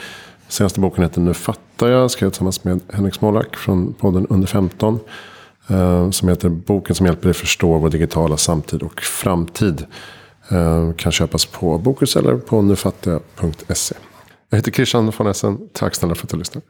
Senaste 0.55 0.81
boken 0.81 1.05
heter 1.05 1.21
Nu 1.21 1.35
fattar 1.35 1.89
jag, 1.89 2.11
skrev 2.11 2.31
tillsammans 2.31 2.65
med 2.65 2.81
Henrik 2.93 3.15
Smolak 3.15 3.57
från 3.57 3.95
podden 3.95 4.27
Under 4.27 4.47
15. 4.47 5.01
Eh, 5.69 6.11
som 6.11 6.29
heter 6.29 6.49
Boken 6.49 6.95
som 6.95 7.07
hjälper 7.07 7.25
dig 7.25 7.35
förstå 7.35 7.79
vår 7.79 7.91
digitala 7.91 8.37
samtid 8.37 8.83
och 8.83 9.01
framtid. 9.01 9.87
Eh, 10.49 10.93
kan 10.93 11.13
köpas 11.13 11.47
på 11.47 11.79
Bokus 11.79 12.17
eller 12.17 12.37
på 12.37 12.63
nufattiga.se. 12.63 13.95
Jag 14.51 14.59
heter 14.59 14.71
Christian 14.73 15.13
von 15.19 15.27
Essen, 15.27 15.59
tack 15.73 15.95
snälla 15.95 16.15
för 16.15 16.27
att 16.27 16.31
du 16.31 16.37
lyssnade. 16.37 16.67